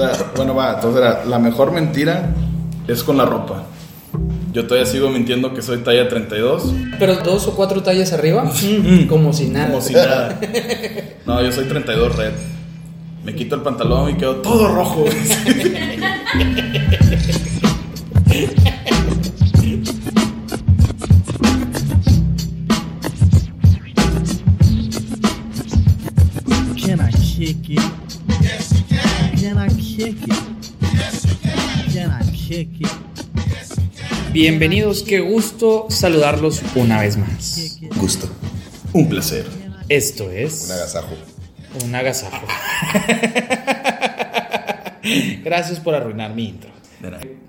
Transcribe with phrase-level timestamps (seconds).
[0.00, 2.30] La, bueno, va, entonces la, la mejor mentira
[2.88, 3.64] es con la ropa.
[4.52, 6.72] Yo todavía sigo mintiendo que soy talla 32.
[6.98, 8.50] Pero dos o cuatro tallas arriba,
[9.08, 9.68] como si nada.
[9.68, 10.40] Como si nada.
[11.26, 12.32] No, yo soy 32 red.
[13.24, 15.04] Me quito el pantalón y quedo todo rojo.
[34.40, 37.78] Bienvenidos, qué gusto saludarlos una vez más.
[37.96, 38.26] Gusto.
[38.94, 39.44] Un placer.
[39.90, 41.14] Esto es Un agasajo.
[41.84, 42.46] un agasajo.
[45.44, 46.70] Gracias por arruinar mi intro.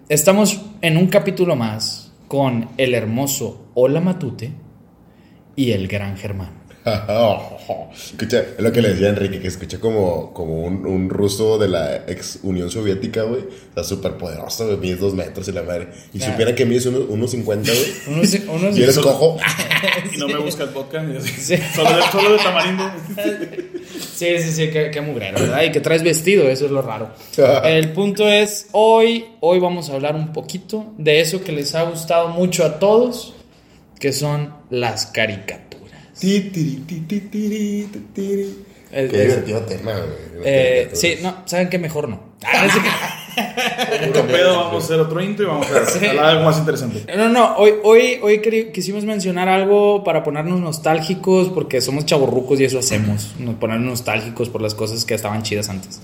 [0.09, 4.51] Estamos en un capítulo más con el hermoso Hola Matute
[5.55, 6.60] y el gran Germán.
[7.93, 11.57] Escucha, es lo que le decía a Enrique, que escuché como, como un, un ruso
[11.57, 13.43] de la ex Unión Soviética, güey.
[13.69, 14.77] Está súper poderoso, güey.
[14.77, 15.87] Mide dos metros y la madre.
[16.13, 16.33] Y Claro.
[16.33, 17.91] supiera que mides uno- unos 50, güey.
[18.17, 19.37] Unos, unos- Y eres cojo.
[20.13, 21.05] Y no me buscas boca.
[21.21, 21.57] Sí.
[21.75, 22.83] Solo, de, solo de tamarindo.
[24.15, 25.63] Sí, sí, sí, qué, qué mugrero, ¿verdad?
[25.63, 27.09] Y que traes vestido, eso es lo raro.
[27.63, 31.83] El punto es, hoy, hoy vamos a hablar un poquito de eso que les ha
[31.83, 33.33] gustado mucho a todos,
[33.99, 35.80] que son las caricaturas.
[36.21, 38.47] Ti, tiri, ti, ti, tiri, ti, tiri.
[38.91, 40.41] Es- Qué es- divertido tema, güey.
[40.45, 41.79] Eh, sí, no, ¿saben qué?
[41.79, 42.31] Mejor no.
[42.43, 45.99] Ah, Otro pedo, vamos a hacer otro intro y vamos a Sí.
[45.99, 47.05] de algo más interesante.
[47.15, 48.41] No, no, hoy, hoy, hoy
[48.73, 54.49] quisimos mencionar algo para ponernos nostálgicos, porque somos chavorrucos y eso hacemos, nos ponernos nostálgicos
[54.49, 56.01] por las cosas que estaban chidas antes.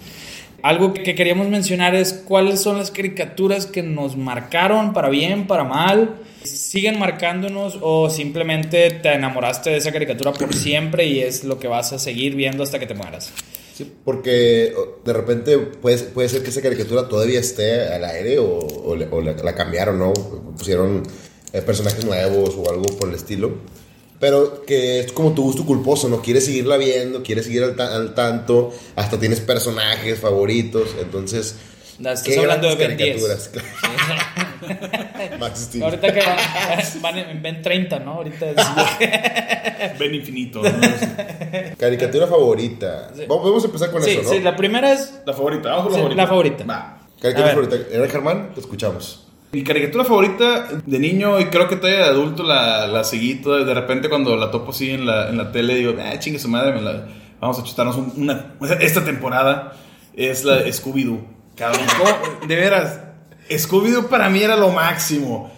[0.63, 5.63] Algo que queríamos mencionar es cuáles son las caricaturas que nos marcaron para bien, para
[5.63, 11.59] mal, siguen marcándonos o simplemente te enamoraste de esa caricatura por siempre y es lo
[11.59, 13.31] que vas a seguir viendo hasta que te mueras.
[13.75, 14.73] Sí, porque
[15.05, 19.08] de repente puede, puede ser que esa caricatura todavía esté al aire o, o le-
[19.11, 20.13] o la, la cambiaron, ¿no?
[20.58, 21.03] Pusieron
[21.53, 23.58] eh, personajes nuevos o algo por el estilo.
[24.19, 26.22] Pero que es como tu gusto culposo, ¿no?
[26.22, 31.55] Quieres seguirla viendo, quieres seguir al, ta- al tanto, hasta tienes personajes favoritos, entonces...
[32.00, 33.09] No, estás qué hablando de Ben 10.
[33.23, 33.51] caricaturas.
[35.39, 35.83] Max Steel.
[35.83, 36.38] Ahorita que van,
[37.01, 38.13] van en, ven 30, ¿no?
[38.13, 38.56] Ahorita es-
[40.00, 40.61] Ven infinito.
[40.63, 40.69] ¿no?
[41.77, 43.11] Caricatura favorita.
[43.27, 44.29] Vamos, vamos a empezar con Sí, eso, ¿no?
[44.29, 46.22] sí, la primera es La favorita, vamos con la Sí, favorita.
[46.23, 46.63] la favorita.
[46.66, 47.07] Va.
[47.22, 47.75] Caricatura favorita.
[47.91, 48.53] ¿Era Germán?
[48.53, 49.26] Te escuchamos.
[49.52, 53.63] Mi caricatura favorita de niño y creo que todavía de adulto la, la seguí toda-
[53.63, 56.50] de repente cuando la topo así en la, en la tele digo, ah, chingue su
[56.50, 57.08] madre, me la-
[57.40, 59.74] vamos a chutarnos un- una, esta temporada
[60.16, 61.22] es la Scooby-Doo.
[61.56, 61.81] Cabrón,
[62.47, 63.00] de veras,
[63.50, 65.52] Scooby-Doo para mí era lo máximo.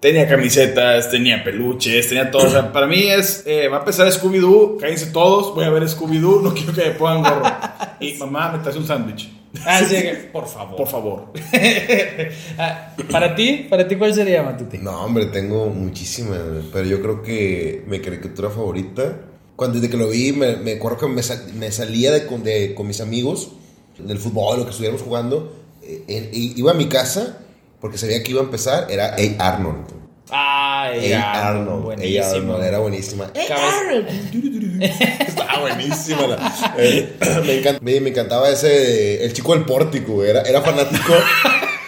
[0.00, 2.46] Tenía camisetas, tenía peluches, tenía todo.
[2.46, 5.82] O sea, para mí es, eh, va a empezar Scooby-Doo, cállense todos, voy a ver
[5.88, 7.42] Scooby-Doo, no quiero que me pongan gorro.
[8.00, 9.28] Y mamá, me traes un sándwich.
[9.66, 10.76] Ah, sí, que- por favor.
[10.76, 11.32] Por favor.
[12.58, 14.78] Ah, para ti, para ti, ¿cuál sería, Matute?
[14.78, 16.40] No, hombre, tengo muchísimas,
[16.72, 19.20] pero yo creo que mi caricatura favorita,
[19.56, 22.42] cuando desde que lo vi, me, me acuerdo que me, sa- me salía de, con,
[22.44, 23.52] de- con mis amigos
[23.98, 27.38] del fútbol, lo que estuviéramos jugando, eh, eh, iba a mi casa
[27.80, 29.48] porque sabía que iba a empezar, era A.
[29.54, 29.86] Arnold.
[30.30, 31.48] Ay, A.
[31.48, 32.24] Arnold, buenísimo.
[32.24, 32.36] A.
[32.36, 33.30] Arnold, era buenísima.
[35.28, 36.26] Estaba buenísima.
[36.26, 37.16] la- eh,
[37.46, 41.12] me, encant- me- me encantaba ese, el chico del pórtico, era, era fanático.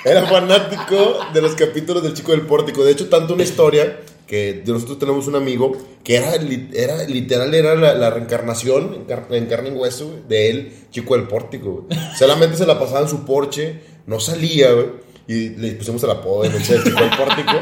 [0.04, 2.82] Era fanático de los capítulos del chico del pórtico.
[2.84, 5.72] De hecho, tanto una historia que nosotros tenemos un amigo
[6.04, 10.06] que era, li- era literal, era la, la reencarnación en, car- en carne y hueso
[10.06, 11.84] güey, de él, chico del pórtico.
[11.88, 12.00] güey.
[12.16, 14.86] Solamente se la pasaba en su porche, no salía, güey.
[15.28, 17.52] Y le pusimos el apodo de noche del pórtico.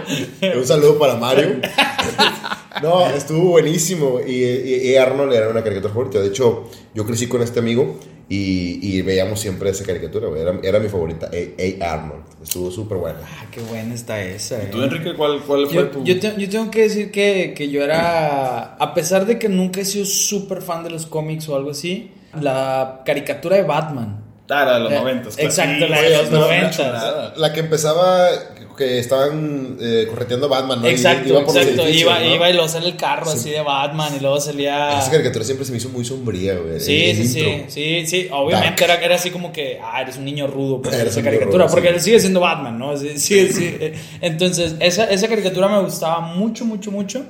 [0.56, 1.56] Un saludo para Mario.
[2.82, 4.20] No, estuvo buenísimo.
[4.20, 6.20] Y, y- y Arnold era una caricatura favorita.
[6.20, 10.28] De hecho, yo crecí con este amigo y, y veíamos siempre esa caricatura.
[10.38, 11.84] Era, era mi favorita, A.
[11.86, 11.92] A.
[11.94, 12.24] Arnold.
[12.42, 13.18] Estuvo súper buena.
[13.24, 14.62] Ah, qué buena está esa.
[14.62, 14.68] eh.
[14.70, 16.04] ¿Tú, Enrique, cuál, cuál fue Yo, tu...?
[16.04, 19.80] yo, te- yo tengo que decir que, que yo era, a pesar de que nunca
[19.80, 24.22] he sido súper fan de los cómics o algo así, la caricatura de Batman.
[24.48, 25.38] Ah, la de los Eh, noventas.
[25.38, 27.36] exacto, Sí, la de los noventas.
[27.38, 28.28] La que empezaba,
[28.76, 30.88] que estaban eh, correteando a Batman, ¿no?
[30.88, 31.82] Y Exacto, iba por los exacto.
[31.82, 32.34] edificios, Iba, ¿no?
[32.34, 34.98] iba y luego sale el carro así de Batman y luego salía...
[34.98, 36.78] Esa caricatura siempre se me hizo muy sombría, güey.
[36.78, 40.46] Sí, sí, sí, sí, sí, obviamente era, era así como que, ah, eres un niño
[40.46, 41.94] rudo por Eres esa caricatura, rudo, porque sí.
[41.94, 42.96] él sigue siendo Batman, ¿no?
[42.96, 43.76] Sí, sí, sí.
[44.20, 47.24] Entonces, esa, esa caricatura me gustaba mucho, mucho, mucho,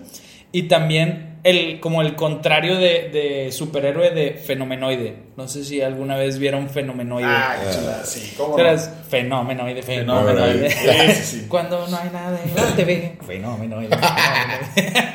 [0.53, 5.15] y también el, como el contrario de, de superhéroe de Fenomenoide.
[5.37, 7.29] No sé si alguna vez vieron Fenomenoide.
[7.29, 8.65] Ay, chulada, sí, cómo no.
[9.09, 10.35] Fenomenoide, fenomenoide.
[10.35, 10.71] Fenomenoide.
[10.71, 11.47] Sí, sí, sí.
[11.49, 13.97] Cuando no hay nada en la TV, fenomenoide.
[13.97, 15.07] fenomenoide.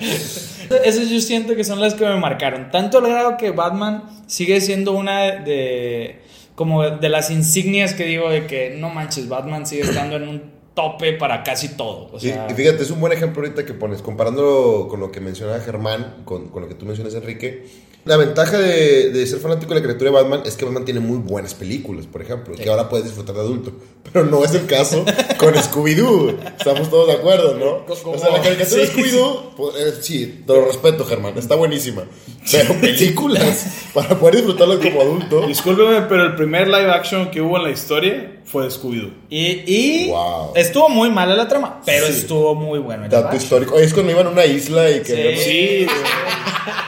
[0.84, 2.72] Esas yo siento que son las que me marcaron.
[2.72, 6.22] Tanto al grado que Batman sigue siendo una de.
[6.56, 10.59] como de las insignias que digo de que no manches, Batman sigue estando en un
[10.74, 12.08] tope para casi todo.
[12.12, 15.10] O Y- sea, y, fíjate, es un buen ejemplo ahorita que pones, comparándolo con lo
[15.10, 17.66] que mencionaba Germán, con, con lo que tú mencionas, Enrique.
[18.06, 21.00] La ventaja de, de ser fanático de la criatura de Batman es que Batman tiene
[21.00, 23.72] muy buenas películas, por ejemplo, que ahora puedes disfrutar de adulto.
[24.10, 25.04] Pero no es el caso
[25.38, 26.34] con Scooby-Doo.
[26.58, 27.84] Estamos todos de acuerdo, ¿no?
[27.86, 31.36] Co- O sea, la caricatura de sí, Scooby-Doo, pues, eh, sí, te lo respeto, Germán,
[31.36, 32.04] está buenísima.
[32.50, 35.46] Pero películas, para poder disfrutarlas como adulto.
[35.46, 39.12] Discúlpeme, pero el primer live action que hubo en la historia fue de Scooby-Doo.
[39.28, 40.52] y y Wow.
[40.56, 42.12] estuvo muy mala la trama, pero Sí.
[42.12, 43.04] estuvo muy bueno.
[43.04, 43.74] el Dato histórico.
[43.76, 45.36] Oye, es cuando iban a una isla y que.
[45.36, 45.86] Sí.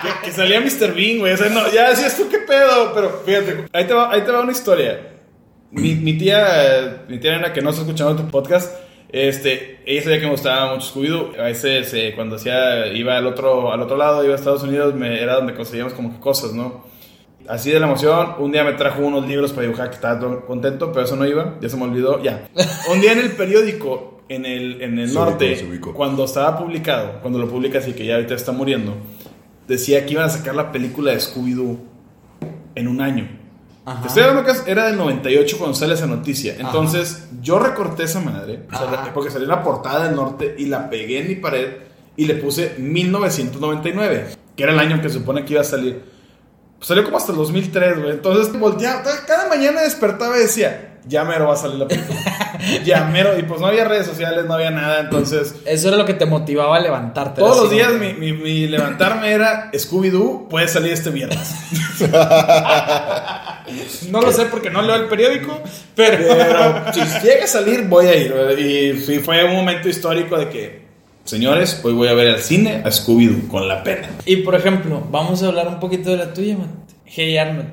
[0.02, 0.94] Que, que salía Mr.
[0.94, 1.32] Bean, güey.
[1.32, 2.92] O sea, no, ya decías tú qué pedo.
[2.94, 5.12] Pero fíjate, ahí te va, ahí te va una historia.
[5.70, 8.76] Mi, mi tía, mi tía Ana, que no está escuchando tu podcast,
[9.12, 11.38] este, ella sabía que me gustaba mucho Scooby-Doo.
[11.38, 14.94] A veces, eh, cuando hacía, iba al otro, al otro lado, iba a Estados Unidos,
[14.94, 16.84] me, era donde conseguíamos como que cosas, ¿no?
[17.48, 20.46] Así de la emoción, un día me trajo unos libros para dibujar que estaba todo
[20.46, 22.48] contento, pero eso no iba, ya se me olvidó, ya.
[22.90, 27.48] Un día en el periódico, en el, en el norte, cuando estaba publicado, cuando lo
[27.48, 28.94] publicas y que ya ahorita está muriendo,
[29.66, 31.78] decía que iban a sacar la película de Scooby-Doo
[32.74, 33.28] en un año.
[33.84, 34.02] Ajá.
[34.02, 36.54] Te estoy hablando que era del 98 cuando sale esa noticia.
[36.58, 40.88] Entonces, yo recorté esa madre, o sea, porque salió la portada del norte y la
[40.88, 41.76] pegué en mi pared
[42.16, 44.26] y le puse 1999,
[44.56, 46.04] que era el año que se supone que iba a salir.
[46.78, 48.10] Pues salió como hasta el 2003, güey.
[48.12, 52.18] Entonces, volteaba, cada mañana despertaba y decía, ya mero va a salir la película.
[52.84, 53.38] ya mero.
[53.38, 55.00] Y pues no había redes sociales, no había nada.
[55.00, 57.40] Entonces, Eso era lo que te motivaba a levantarte.
[57.40, 61.54] todos los días mi, mi- mi levantarme era Scooby-Doo, puede salir este viernes.
[64.10, 65.58] No lo sé porque no leo el periódico,
[65.94, 66.18] pero...
[66.18, 68.34] Pero si llega a salir, voy a ir.
[68.58, 70.82] Y fue un momento histórico de que,
[71.24, 74.08] señores, hoy voy a ver al cine a Scooby-Doo con la pena.
[74.26, 76.70] Y por ejemplo, vamos a hablar un poquito de la tuya, man.
[77.06, 77.68] Hey Arnold.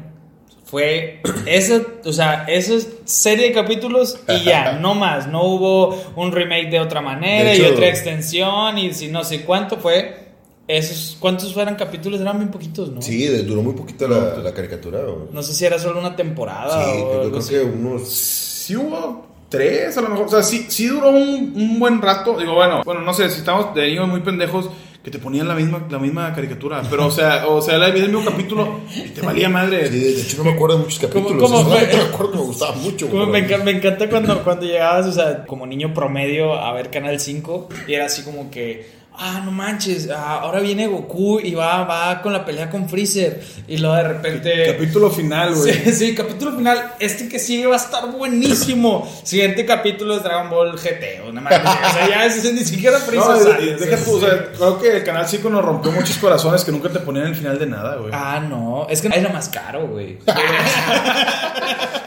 [0.70, 2.74] Fue esa, o sea, esa
[3.06, 5.28] serie de capítulos y ya, no más.
[5.28, 9.42] No hubo un remake de otra manera De y otra extensión y si no sé
[9.42, 10.30] cuánto fue.
[10.68, 12.22] Esos, ¿cuántos fueron capítulos?
[12.22, 13.02] Eran bien poquitos, ¿no?
[13.02, 15.00] Sí, duró muy poquito la, la caricatura.
[15.32, 17.50] No sé si era solo una temporada Sí, o yo creo así.
[17.56, 18.08] que unos.
[18.08, 20.28] Sí hubo tres, a lo mejor.
[20.28, 22.38] O sea, sí, sí duró un, un buen rato.
[22.38, 24.70] Digo, bueno, bueno, no sé, si estamos de niños muy pendejos
[25.04, 26.82] que te ponían la misma, la misma caricatura.
[26.90, 29.90] Pero, o sea, o sea, el mismo capítulo y te valía madre.
[29.90, 31.42] Sí, de hecho, no me acuerdo de muchos capítulos.
[31.42, 31.64] cómo fue?
[31.64, 33.10] Solamente me acuerdo me gustaba mucho.
[33.10, 37.20] Como me, me encanta cuando, cuando llegabas, o sea, como niño promedio a ver Canal
[37.20, 41.84] 5 y era así como que, ah, no manches, ah, ahora viene Goku y va,
[41.84, 44.66] va con la pelea con Freezer y luego de repente...
[44.66, 45.74] Capítulo final, güey.
[45.74, 46.94] Sí, sí, capítulo final.
[47.00, 49.08] Este que sigue va a estar buenísimo.
[49.24, 51.28] Siguiente capítulo es Dragon Ball GT.
[51.28, 54.20] O, nada más, o sea, ya es, ni siquiera Freezer No, sale, deja tú, o
[54.20, 57.36] sea, creo que el Canal 5 nos rompió muchos corazones que nunca te ponían el
[57.36, 58.12] final de nada, güey.
[58.14, 58.88] Ah, no.
[58.90, 60.18] Es que era más caro, güey.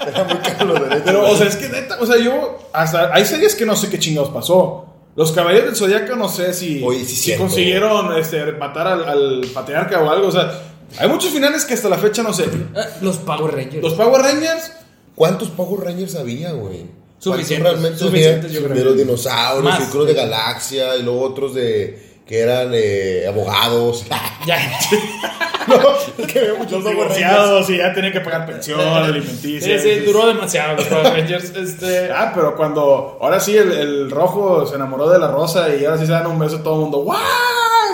[0.05, 1.03] Era muy caro los derechos.
[1.05, 3.88] Pero, o sea, es que neta, o sea, yo, hasta, hay series que no sé
[3.88, 4.92] qué chingados pasó.
[5.14, 9.47] Los Caballeros del Zodiaco no sé si, Oye, sí, si consiguieron este, matar al, al
[9.53, 10.62] patriarca o algo, o sea,
[10.99, 12.44] hay muchos finales que hasta la fecha no sé.
[12.44, 13.82] Eh, Los Power Rangers.
[13.82, 14.73] Los Power Rangers,
[15.14, 16.87] ¿Cuántos Power Rangers había, güey?
[17.19, 18.75] Suficientes, ¿Cuántos realmente suficientes, yo creo.
[18.75, 19.88] De los dinosaurios, Más.
[19.88, 24.06] y creo de Galaxia, y luego otros de que eran eh, abogados.
[24.44, 24.58] Ya.
[25.69, 25.76] no,
[26.19, 29.79] es que había muchos los divorciados y ya tenían que pagar pensión Sí, alimenticia.
[29.79, 31.55] sí, duró demasiado los Power Rangers.
[31.55, 32.11] Este.
[32.11, 35.96] Ah, pero cuando ahora sí el, el rojo se enamoró de la rosa y ahora
[35.96, 37.05] sí se dan un beso todo el mundo.
[37.05, 37.15] ¡Wow!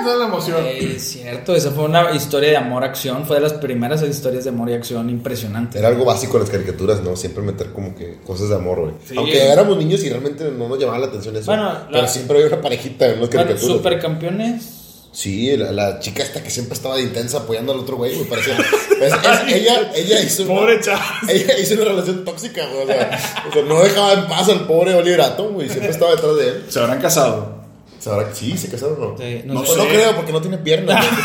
[0.02, 0.64] Toda la emoción.
[0.66, 3.26] Es cierto, esa fue una historia de amor-acción.
[3.26, 5.76] Fue de las primeras historias de amor y acción impresionantes.
[5.78, 7.16] Era algo básico en las caricaturas, ¿no?
[7.16, 8.92] Siempre meter como que cosas de amor, güey.
[9.06, 9.14] Sí.
[9.16, 11.46] Aunque éramos niños y realmente no nos llamaba la atención eso.
[11.46, 13.76] Bueno, la- pero siempre había una parejita en las Bueno, caricaturas.
[13.76, 14.74] supercampeones.
[15.10, 18.24] Sí, la, la chica esta que siempre estaba de intensa apoyando al otro güey, me
[18.26, 18.56] parecía.
[19.00, 20.42] Es- es- ella, ella hizo.
[20.44, 21.00] una- Pobre chavo.
[21.28, 22.82] Ella hizo una relación tóxica, güey.
[22.82, 25.68] O sea, o sea, no dejaba en paz al pobre Oliver Atom, güey.
[25.68, 26.64] Siempre estaba detrás de él.
[26.68, 27.57] Se habrán casado.
[27.98, 28.34] ¿Sabrá?
[28.34, 29.18] Sí, se casaron o no.
[29.18, 29.76] Sí, no no sé.
[29.76, 29.88] no sé.
[29.88, 31.04] creo, porque no tiene piernas.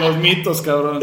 [0.00, 1.00] los mitos, cabrón.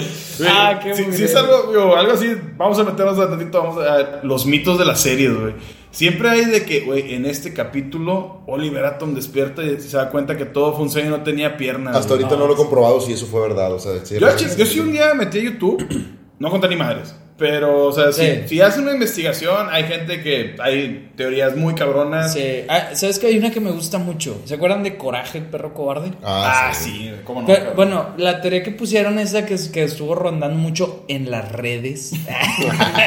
[0.48, 3.84] Ah, qué si, si es algo, digo, algo así, vamos a meternos un tantito, vamos
[3.86, 5.54] a los mitos de las series, güey.
[5.92, 10.36] Siempre hay de que, güey, en este capítulo, Oliver Atom despierta y se da cuenta
[10.36, 11.96] que todo sueño y no tenía piernas.
[11.96, 13.74] Hasta ahorita no lo he comprobado si eso fue verdad.
[13.74, 15.86] O sea, sí, Yo, yo sí un día metí a YouTube,
[16.40, 18.42] no conté ni madres, pero, o sea, si, Sí.
[18.48, 22.32] si haces una investigación, hay gente que, hay teorías muy cabronas.
[22.34, 22.64] Sí.
[22.70, 24.42] Ah, ¿Sabes que hay una que me gusta mucho?
[24.46, 26.12] ¿Se acuerdan de Coraje, el perro cobarde?
[26.24, 27.12] Ah, Ah, sí, sí.
[27.26, 27.48] cómo no.
[27.48, 31.52] Pero, bueno, la teoría que pusieron es la que, que estuvo rondando mucho en las
[31.52, 32.14] redes.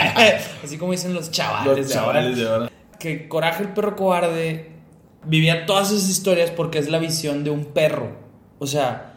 [0.64, 2.22] Así como dicen los chavales, Los de ahora.
[2.22, 2.70] de ahora.
[2.98, 4.70] Que Coraje el perro cobarde
[5.24, 8.16] vivía todas esas historias porque es la visión de un perro.
[8.58, 9.14] O sea,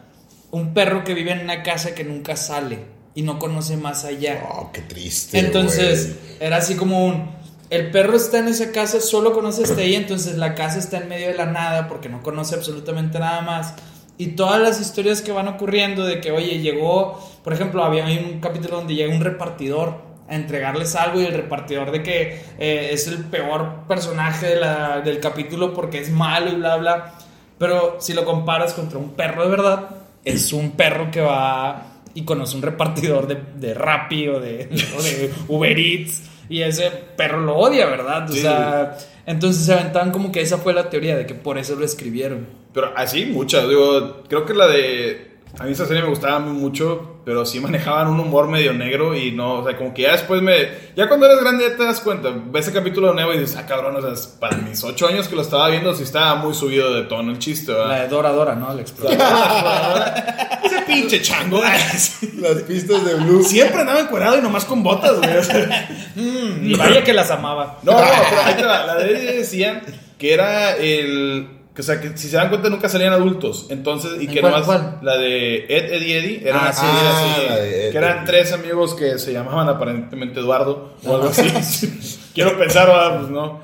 [0.51, 2.79] un perro que vive en una casa que nunca sale.
[3.15, 4.43] Y no conoce más allá.
[4.51, 5.39] Oh, qué triste.
[5.39, 6.37] Entonces, güey.
[6.39, 7.31] era así como un.
[7.69, 11.07] El perro está en esa casa, solo conoce hasta ahí, entonces la casa está en
[11.07, 13.75] medio de la nada porque no conoce absolutamente nada más.
[14.17, 18.17] Y todas las historias que van ocurriendo de que, oye, llegó, por ejemplo, había hay
[18.17, 22.89] un capítulo donde llega un repartidor a entregarles algo y el repartidor de que eh,
[22.91, 27.13] es el peor personaje de la- del capítulo porque es malo y bla, bla.
[27.57, 29.89] Pero si lo comparas contra un perro de verdad,
[30.25, 35.01] es un perro que va y conoce un repartidor de, de Rappi o de, o
[35.01, 38.29] de Uber Eats y ese perro lo odia, ¿verdad?
[38.29, 38.41] O Sí.
[38.41, 41.85] sea, entonces se aventaban como que esa fue la teoría de que por eso lo
[41.85, 42.47] escribieron.
[42.73, 43.67] Pero así, muchas.
[43.69, 45.30] Digo, creo que la de.
[45.59, 49.31] A mí esa serie me gustaba mucho, pero sí manejaban un humor medio negro y
[49.31, 50.69] no, o sea, como que ya después me.
[50.95, 52.29] Ya cuando eres grande ya te das cuenta.
[52.33, 55.35] Ves ese capítulo nuevo y dices, ah, cabrón, o sea, para mis ocho años que
[55.35, 58.01] lo estaba viendo, sí estaba muy subido de tono el chiste, La ¿verdad?
[58.01, 58.73] de Dora Dora, ¿no?
[58.73, 60.59] La exploradora.
[60.63, 61.61] Ese pinche chango.
[61.61, 63.43] Las pistas de Blue.
[63.43, 65.37] Siempre andaba encuerado y nomás con botas, güey.
[65.37, 65.89] o sea.
[66.15, 67.79] y vaya que las amaba.
[67.83, 68.85] No, no, pero ahí te va.
[68.85, 69.81] La de decían
[70.17, 71.47] que era el.
[71.73, 73.67] Que, o sea, que si se dan cuenta nunca salían adultos.
[73.69, 74.65] Entonces, y ¿En que cuál, nomás.
[74.67, 74.99] cuál?
[75.03, 76.41] La de Ed, Eddie, Eddie.
[76.49, 76.79] Era Ah, una sí.
[76.81, 77.21] serie Ah,
[77.53, 77.61] así.
[77.61, 82.19] de Ed, que eran tres amigos que se llamaban aparentemente Eduardo o algo así.
[82.33, 83.61] Quiero pensar, pues no.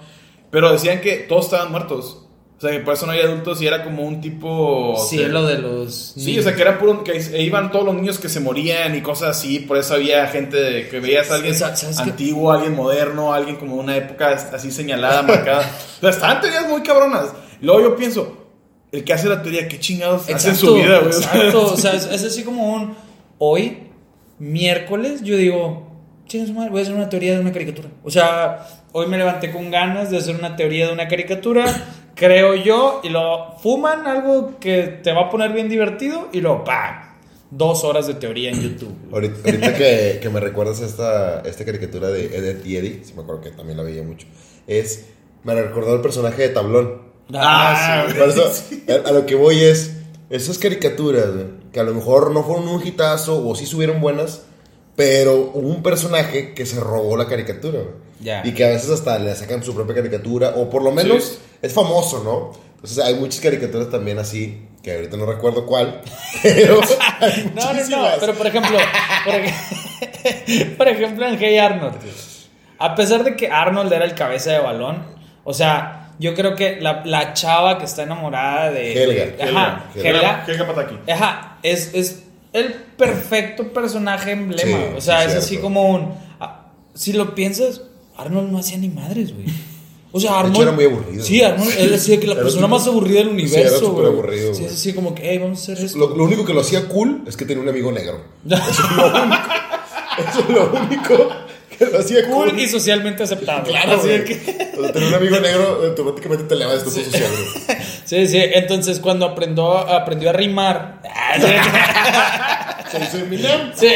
[0.51, 2.23] Pero decían que todos estaban muertos.
[2.57, 4.95] O sea, que por eso no hay adultos y era como un tipo.
[5.09, 6.13] Cielo de los.
[6.17, 7.03] Sí, o sea, que era puro.
[7.03, 9.59] que iban todos los niños que se morían y cosas así.
[9.59, 11.55] Por eso había gente de, que veías a alguien
[11.99, 15.69] antiguo, alguien moderno, alguien como de una época así señalada, marcada.
[15.97, 17.33] O sea, estaban teorías muy cabronas.
[17.61, 18.47] Luego yo pienso,
[18.91, 21.11] el que hace la teoría, ¿qué chingados hace en su vida, güey?
[21.11, 22.95] Exacto, o sea, es, es así como un.
[23.39, 23.77] Hoy,
[24.39, 25.87] miércoles, yo digo,
[26.27, 27.89] chingas madre, voy a hacer una teoría de una caricatura.
[28.03, 31.65] O sea, hoy me levanté con ganas de hacer una teoría de una caricatura,
[32.15, 36.63] creo yo, y lo fuman algo que te va a poner bien divertido, y luego,
[36.63, 37.07] ¡pam!
[37.49, 38.93] Dos horas de teoría en YouTube.
[39.11, 43.13] Ahorita, ahorita que, que me recuerdas esta, esta caricatura de Ed, Ed y Eddie, si
[43.13, 44.27] me acuerdo que también la veía mucho,
[44.67, 45.05] es,
[45.43, 47.06] me recordó el personaje de Tablón.
[47.33, 48.13] Ah, sí.
[48.17, 48.51] Por eso,
[49.05, 49.93] a, a lo que voy es,
[50.29, 54.43] esas caricaturas, güey, que a lo mejor no fueron un hitazo o sí subieron buenas,
[54.95, 58.07] pero hubo un personaje que se robó la caricatura, güey.
[58.45, 61.37] Y que a veces hasta le sacan su propia caricatura, o por lo menos Sí.
[61.61, 62.51] es famoso, ¿no?
[62.75, 66.01] Entonces hay muchas caricaturas también así, que ahorita no recuerdo cuál,
[66.43, 66.79] pero
[67.55, 68.77] No, no, no, pero por ejemplo,
[69.25, 71.95] por, ej- por ejemplo en Hey Arnold,
[72.79, 75.05] a pesar de que Arnold era el cabeza de balón,
[75.43, 79.03] o sea, yo creo que la, la chava que está enamorada de...
[79.03, 81.11] Helga, de- ajá, Helga, Helga, Helga Pataki.
[81.11, 86.13] ajá, es, es el perfecto personaje emblema, Sí, o sea, sí, es así como un...
[86.39, 87.81] ah, Si lo piensas,
[88.17, 89.45] Arnold no hacía ni madres, güey.
[90.11, 90.55] O sea, Arnold...
[90.55, 91.23] hecho, era muy aburrido.
[91.23, 94.05] Sí, Arnold era así que la persona tipo- más aburrida del Sí, universo, era súper
[94.07, 95.99] aburrido, Sí, así como que, hey, vamos a hacer esto.
[95.99, 98.21] Lo, lo único que lo hacía cool es que tenía un amigo negro.
[98.49, 99.37] Eso es lo único,
[100.17, 101.29] eso es lo único
[101.77, 102.49] que lo hacía cool.
[102.49, 103.69] cool y socialmente aceptable.
[103.71, 104.23] Claro, Así güey.
[104.25, 107.77] que- O sea, tener un amigo negro automáticamente te eleva de estatus social, güey.
[108.05, 108.39] sí, sí.
[108.41, 111.01] Entonces, cuando aprendió, aprendió a rimar.
[112.91, 112.99] Se.
[113.75, 113.93] Sí.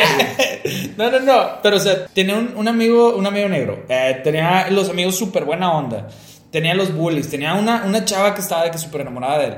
[0.97, 1.50] No, no, no.
[1.63, 3.85] Pero, o sea, tenía un, un amigo, un amigo negro.
[3.88, 6.07] Eh, tenía los amigos súper buena onda.
[6.51, 7.29] Tenía los bullies.
[7.29, 9.53] Tenía una, una chava que estaba de que súper enamorada de él.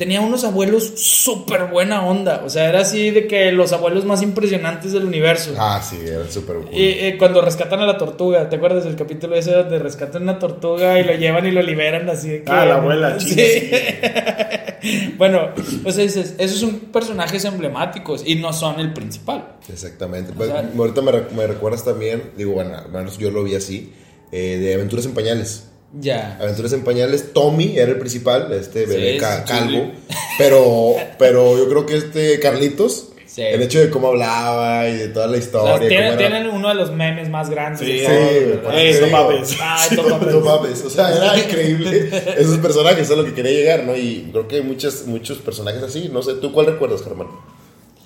[0.00, 2.40] Tenía unos abuelos súper buena onda.
[2.46, 5.52] O sea, era así de que los abuelos más impresionantes del universo.
[5.58, 6.68] Ah, sí, era súper cool.
[6.72, 10.38] Y eh, cuando rescatan a la tortuga, ¿te acuerdas del capítulo ese donde rescatan una
[10.38, 12.50] tortuga y lo llevan y lo liberan así de que...
[12.50, 13.34] Ah, la abuela, Sí.
[13.36, 15.50] chinga, bueno,
[15.84, 19.56] o sea, dices, esos son personajes emblemáticos y no son el principal.
[19.70, 20.32] Exactamente.
[20.34, 23.54] Pues, sea- ahorita me, re- me recuerdas también, digo, bueno, al menos yo lo vi
[23.54, 23.92] así,
[24.32, 25.66] eh, de Aventuras en Pañales.
[25.92, 26.38] Ya.
[26.40, 29.90] Aventuras en Pañales, Tommy era el principal, este bebé Sí, ca- sí, calvo.
[30.38, 33.42] Pero, pero yo creo que este Carlitos, Sí.
[33.42, 35.88] el hecho de cómo hablaba y de toda la O historia.
[35.88, 37.80] sea, tienen, uno de los memes más grandes.
[37.80, 39.12] Sí, Sí, no digo.
[39.12, 39.56] mames.
[39.60, 40.34] Ay, no mames.
[40.34, 43.96] No mames, o sea, era increíble esos personajes, eso es lo que quería llegar, ¿no?
[43.96, 47.28] Y creo que hay muchos, muchos personajes así, no sé, ¿tú cuál recuerdas, Germán?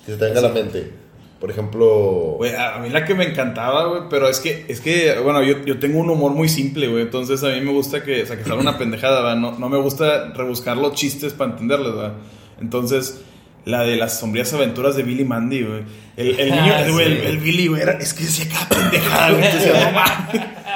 [0.05, 0.91] Que se te venga a la mente.
[1.39, 5.19] Por ejemplo, Güey, a mí la que me encantaba, güey, pero es que, es que,
[5.19, 8.23] bueno, yo, yo tengo un humor muy simple, güey, entonces a mí me gusta que,
[8.23, 9.35] o sea, que salga una pendejada, ¿verdad?
[9.35, 12.13] No, no me gusta rebuscar los chistes para entenderles, ¿verdad?
[12.61, 13.21] Entonces,
[13.65, 15.83] la de las sombrías aventuras de Billy Mandy, güey.
[16.17, 17.25] El, el niño, Ah, güey, el, sí.
[17.27, 19.43] el Billy, güey, era, es que decía cada pendejada, güey,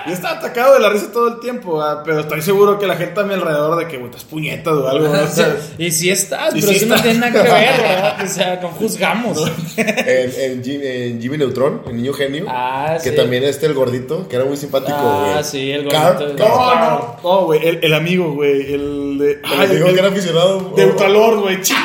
[0.08, 2.02] Yo estaba atacado de la risa todo el tiempo, ¿verdad?
[2.06, 4.88] pero estoy seguro que la gente a mi alrededor de que, güey, estás puñetas o
[4.88, 5.24] algo, ¿no?
[5.24, 7.48] O sea, Y sí estás, Y pero sí eso no tiene nada que ver,
[7.82, 8.18] ¿verdad?
[8.24, 9.52] O sea, no juzgamos.
[9.78, 13.16] en, en Jim- en Jimmy Neutron, el niño genio, Ah, que sí.
[13.16, 15.44] también este, el gordito, que era muy simpático, Ah, güey.
[15.44, 16.34] sí, el gordito.
[16.38, 19.42] No, no, no, güey, el, el amigo, güey, el de...
[19.44, 20.74] El amigo que era aficionado.
[20.76, 21.80] De Ultralord, güey, chica.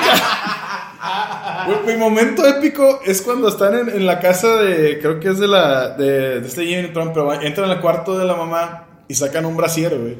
[1.67, 5.39] Güey, Mi momento épico es cuando están en, en la casa de, creo que es
[5.39, 9.15] de la, de, de este Jimmy Trump, pero entran al cuarto de la mamá y
[9.15, 10.17] sacan un brasier, güey.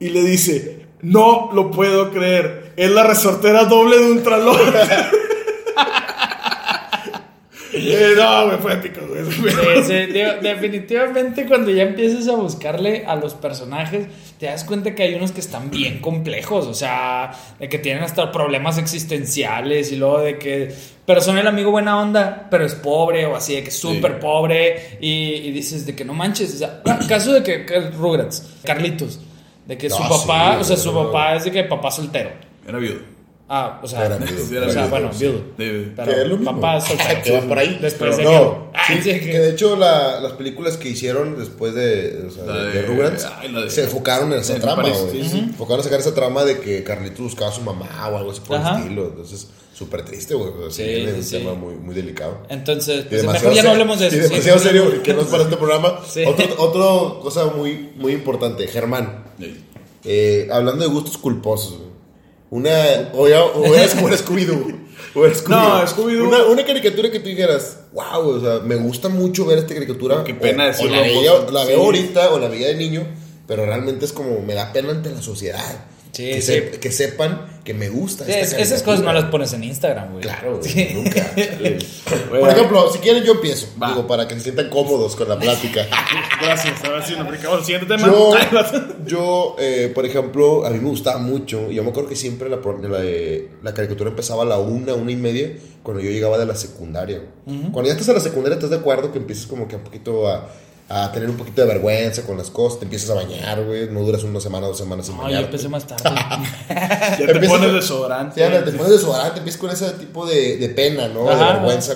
[0.00, 4.58] Y le dice, no lo puedo creer, es la resortera doble de Ultralor.
[7.90, 9.24] Eh, no, güey, fue épico, güey.
[9.24, 14.06] Sí, sí, digo, definitivamente cuando ya empiezas a buscarle a los personajes,
[14.38, 18.02] te das cuenta que hay unos que están bien complejos, o sea, de que tienen
[18.02, 20.72] hasta problemas existenciales y luego de que,
[21.06, 24.20] pero son el amigo buena onda, pero es pobre o así, de que es súper
[24.20, 28.58] pobre y, y dices de que no manches, o sea, caso de que, que Rugrats,
[28.64, 29.20] Carlitos,
[29.66, 32.30] de que su Ah, papá, sí, o sea, su papá es de que papá soltero.
[32.66, 33.17] Era viudo.
[33.50, 35.24] Ah, o sea, Era viudo, o era sea, viudo, bueno, sí.
[35.24, 35.38] viudo.
[35.58, 35.92] Sí.
[35.96, 36.54] Pero Que es lo mismo.
[36.60, 37.22] papá soltero.
[37.24, 37.78] Que va por ahí.
[37.80, 38.30] Después de no,
[38.72, 39.20] que- Ay, que...
[39.20, 43.26] que- de hecho la- las películas que hicieron después de, o sea, de, de- Rugrats
[43.38, 45.22] ay, la de- se enfocaron en esa en trama, París, güey.
[45.22, 48.16] sí, Se enfocaron a sacar esa trama de que Carlitos buscaba a su mamá o
[48.18, 48.76] algo así por Ajá.
[48.76, 49.06] el estilo.
[49.06, 50.50] Entonces, súper triste, güey.
[50.50, 51.38] O sea, sí, sí, un sí.
[51.38, 52.42] tema muy, muy delicado.
[52.50, 54.16] Entonces, pues, mejor ya no hablemos de eso.
[54.16, 54.22] sí.
[54.24, 56.00] demasiado serio, que no es para este programa.
[56.06, 56.22] Sí.
[56.58, 59.24] Otro, cosa muy, muy importante, Germán.
[59.40, 59.64] Sí.
[60.04, 61.87] Eh, hablando de gustos culposos, güey.
[62.50, 63.10] Una.
[63.14, 64.74] O, ya- o eres como el Scooby-Doo.
[65.48, 66.26] No, Scooby-Doo.
[66.28, 70.22] Una, una caricatura que tú dijeras, wow, o sea, me gusta mucho ver esta caricatura.
[70.24, 71.68] Qué pena decirlo, la, veía- pues, la sí.
[71.68, 73.06] veo ahorita o la veía de niño,
[73.46, 75.84] pero realmente es como, me da pena ante la sociedad.
[76.12, 76.62] Sí, que, sí.
[76.80, 78.24] que sepan que me gusta.
[78.24, 80.22] Sí, esta es- esas cosas no las pones en Instagram, güey.
[80.22, 80.88] Claro, güey, Sí.
[80.94, 81.30] nunca.
[82.30, 83.66] Por ejemplo, si quieren, yo empiezo.
[83.80, 83.88] Va.
[83.90, 85.86] Digo, para que se sientan cómodos con la plática.
[86.42, 88.06] Gracias, ahora sí, nos brincamos al siguiente tema.
[88.08, 88.34] Yo,
[89.06, 91.70] yo eh, por ejemplo, a mí me gustaba mucho.
[91.70, 92.56] y Yo me acuerdo que siempre la,
[93.62, 97.20] la caricatura empezaba a la una, una y media, cuando yo llegaba de la secundaria.
[97.44, 100.26] Cuando ya estás en la secundaria, estás de acuerdo que empiezas como que un poquito
[100.28, 100.48] a,
[100.90, 103.90] a tener un poquito de vergüenza con las cosas, te empiezas a bañar, güey.
[103.90, 105.46] No duras una semana, dos semanas sin No, yo bañarte.
[105.46, 106.04] empecé más tarde.
[106.68, 108.34] Ya te Empiezas pones desodorante.
[108.36, 111.28] Sí, anda, te pones desodorante, empiezas con ese tipo de, de pena, ¿no?
[111.28, 111.46] Ajá.
[111.46, 111.94] De vergüenza.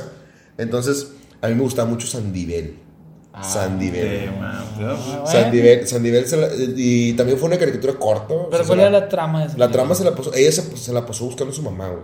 [0.58, 1.08] Entonces,
[1.40, 2.78] a mí me gustaba mucho Sandivel.
[3.32, 4.30] Ah, Sandivel.
[5.26, 8.34] Sandivel, Sandivel se la- y también fue una caricatura corta.
[8.34, 10.14] o sea, Pero se ¿cuál la- era la trama de esa La trama se la
[10.14, 12.02] pasó, ella se, se la pasó buscando a su mamá, güey.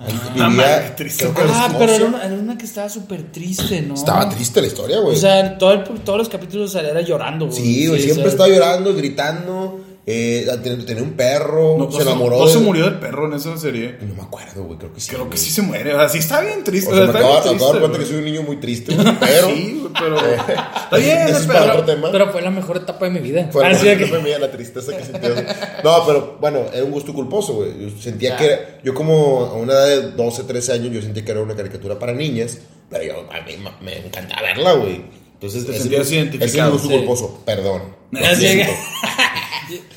[0.00, 1.28] Ah, qué triste.
[1.50, 3.94] Ah, pero era una, era una que estaba súper triste, ¿no?
[3.94, 5.16] Estaba triste la historia, güey.
[5.16, 7.58] O sea, todo el- todos los capítulos era llorando, güey.
[7.58, 9.77] sí, güey, siempre o sea, estaba llorando, gritando.
[10.10, 12.52] Eh, ten- tenía un perro, No, se enamoró No de...
[12.54, 13.96] se murió del perro en esa serie.
[14.00, 15.10] No me acuerdo, güey, creo que sí.
[15.10, 15.92] Creo que sí se muere.
[15.94, 16.90] O sea, sí está bien triste.
[16.90, 18.56] O sea, me está acabo, bien acabo de dar cuenta que soy un niño muy
[18.56, 19.48] triste, güey, pero...
[19.48, 20.16] Sí, güey, pero.
[20.88, 22.10] Está bien, es pero- para otro tema.
[22.10, 23.50] Pero fue la mejor etapa de mi vida.
[23.52, 25.78] Fue de mía la tristeza que sentía.
[25.84, 27.78] No, pero bueno, era un gusto culposo, güey.
[27.78, 31.22] Yo sentía que era- yo como a una edad de 12, 13 años, yo sentía
[31.22, 32.56] que era una caricatura para niñas,
[32.88, 35.02] pero yo, a mí me encantaba verla, güey.
[35.34, 36.96] Entonces, Te ese sentías ese es identificado, gusto sí.
[36.96, 37.82] culposo, perdón.
[38.10, 38.72] Lo siento.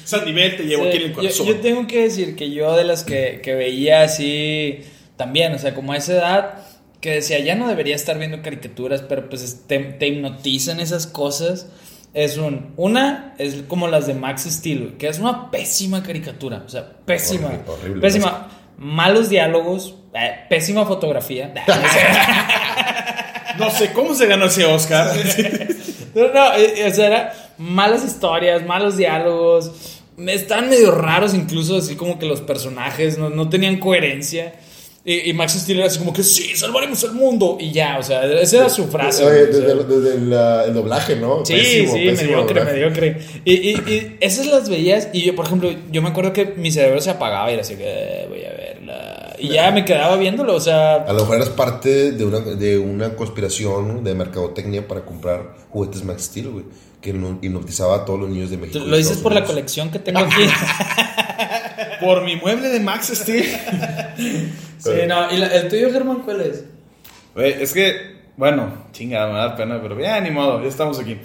[0.03, 1.45] Sandivel te llevo Sí, aquí en el yo, corazón.
[1.47, 4.81] yo tengo que decir que yo de las que, que veía así
[5.17, 6.53] también, o sea, como a esa edad,
[6.99, 11.07] que decía, ya no debería estar viendo caricaturas, pero pues es- te, te hipnotizan esas
[11.07, 11.67] cosas.
[12.13, 12.73] Es un.
[12.75, 16.62] Una es como las de Max Steel, que es una pésima caricatura.
[16.65, 17.47] O sea, pésima.
[17.47, 18.49] Horrible, horrible, pésima.
[18.77, 21.53] Malos diálogos, eh, pésima fotografía.
[23.57, 25.12] No sé cómo se ganó ese Oscar.
[26.15, 29.71] No, no, eh, o sea, era malas historias, malos diálogos.
[30.17, 34.54] Estaban medio raros incluso, así como que los personajes no, no tenían coherencia.
[35.04, 37.58] Y, y Max Steel era así como que sí, salvaremos el mundo.
[37.60, 39.24] Y ya, o sea, esa era su frase.
[39.26, 39.45] Oye, sea.
[39.47, 40.34] desde, el- desde el,
[40.67, 41.43] el doblaje, ¿no?
[41.43, 42.74] Sí, Pésimo, sí, pésimo mediocre, doblaje.
[42.78, 43.17] mediocre.
[43.45, 46.71] Y, y, y esas las veías y yo, por ejemplo, yo me acuerdo que mi
[46.71, 49.31] cerebro se apagaba y era así que "Eh, voy a verla.
[49.41, 50.95] Y ya me quedaba viéndolo, o sea...
[50.95, 56.04] A lo mejor eras parte de una, de una conspiración de mercadotecnia para comprar juguetes
[56.04, 56.65] Max Steel, güey.
[57.01, 58.86] Que no- hipnotizaba a todos los niños de México.
[58.86, 60.43] Lo dices por la colección que tengo aquí.
[61.99, 63.43] Por mi mueble de Max Steel.
[64.80, 65.32] sí, no.
[65.32, 66.63] ¿Y la- el tuyo, Germán, cuál es?
[67.36, 71.19] Güey, es que, bueno, chingada, me da pena, pero ya ni modo, ya estamos aquí.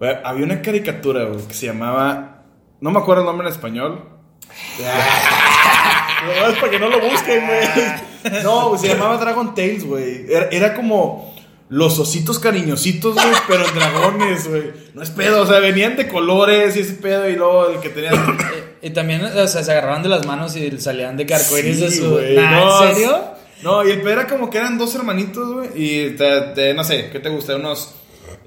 [0.00, 2.42] Güey, había una caricatura, güey, que se llamaba.
[2.80, 4.04] No me acuerdo el nombre en español.
[6.26, 7.60] No, es para que no lo busquen, güey.
[8.44, 10.26] No, güey, se llamaba Dragon Tales, güey.
[10.30, 11.34] Era, era como
[11.70, 14.64] los ositos cariñositos, güey, pero en dragones, güey.
[14.92, 17.88] No es pedo, o sea, venían de colores y ese pedo, y luego el que
[17.90, 18.10] tenía.
[18.82, 21.98] Y también, o sea, se agarraban de las manos y salían de carcoiris de Sí,
[21.98, 22.10] su.
[22.12, 23.20] güey, Nah, no, ¿En serio?
[23.62, 25.68] No, y el pedo era como que eran dos hermanitos, güey.
[25.74, 27.56] Y te, te- no sé, ¿qué te gusta?
[27.56, 27.94] Unos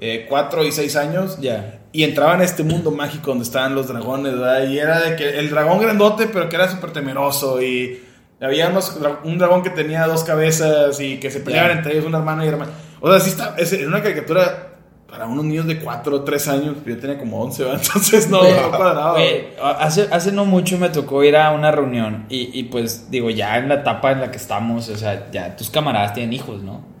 [0.04, 1.38] eh, cuatro y seis años.
[1.40, 1.80] Ya.
[1.92, 4.66] Y entraban a este mundo mágico donde estaban los dragones, ¿verdad?
[4.68, 7.62] Y era de que el dragón grandote, pero que era súper temeroso.
[7.62, 8.02] Y
[8.40, 12.14] había unos- un dragón que tenía dos cabezas y que se peleaban entre ellos, un
[12.14, 12.72] hermano y hermano.
[13.00, 14.70] O sea, sí está, es, una caricatura
[15.08, 17.74] para unos niños de 4 o 3 años, yo tenía como 11, ¿va?
[17.80, 19.12] entonces no, no cuadraba.
[19.12, 19.46] Güey,
[19.78, 23.56] hace, hace no mucho me tocó ir a una reunión y, y pues digo, ya
[23.58, 26.92] en la etapa en la que estamos, o sea, ya tus camaradas tienen hijos, ¿no?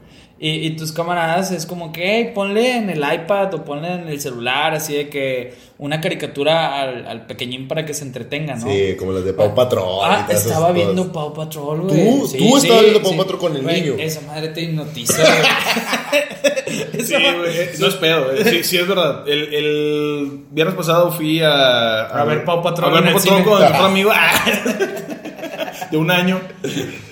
[0.44, 4.08] Y, y tus camaradas es como que, hey, ponle en el iPad o ponle en
[4.08, 8.70] el celular, así de que una caricatura al, al pequeñín para que se entretenga, ¿no?
[8.70, 10.00] Sí, como las de Pau Patrol.
[10.02, 10.74] Ah, estaba cosas.
[10.74, 11.94] viendo Pau Patrol, güey.
[11.96, 12.28] ¿Tú?
[12.36, 13.94] ¿Tú estabas viendo Paw Patrol con el niño?
[13.98, 15.22] Esa madre te hipnotiza,
[16.12, 17.04] güey.
[17.06, 18.26] Sí, güey, no es pedo.
[18.44, 19.26] Sí, sí, es verdad.
[19.26, 22.02] El, el viernes pasado fui a...
[22.02, 24.12] A ver Paw Patrol A ver el Patrol con mejor amigo.
[25.94, 26.40] De un año.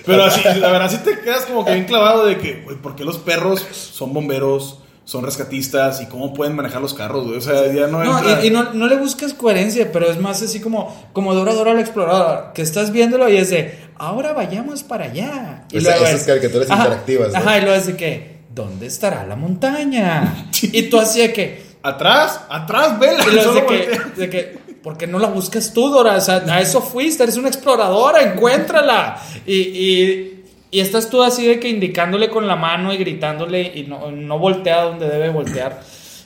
[0.05, 2.95] Pero así, la verdad, sí te quedas como que bien clavado de que, güey, ¿por
[2.95, 7.37] qué los perros son bomberos, son rescatistas y cómo pueden manejar los carros, güey?
[7.37, 10.19] O sea, ya no No, entra- y, y no, no le buscas coherencia, pero es
[10.19, 14.33] más así como, como Dora Dora la exploradora, que estás viéndolo y es de, ahora
[14.33, 15.63] vayamos para allá.
[15.71, 17.37] Y Esa- luego esas es- caricaturas Ajá, interactivas, ¿no?
[17.39, 20.47] Ajá, y luego es de que, ¿dónde estará la montaña?
[20.61, 23.21] y tú así de que, Atrás, atrás, vela.
[23.29, 26.17] y luego de que, de que, ¿por qué no la buscas tú, Dora?
[26.17, 29.17] O sea, a eso fuiste, eres una exploradora, encuéntrala.
[29.47, 33.83] Y, y, y estás tú así de que indicándole con la mano y gritándole y
[33.83, 35.81] no, no voltea donde debe voltear.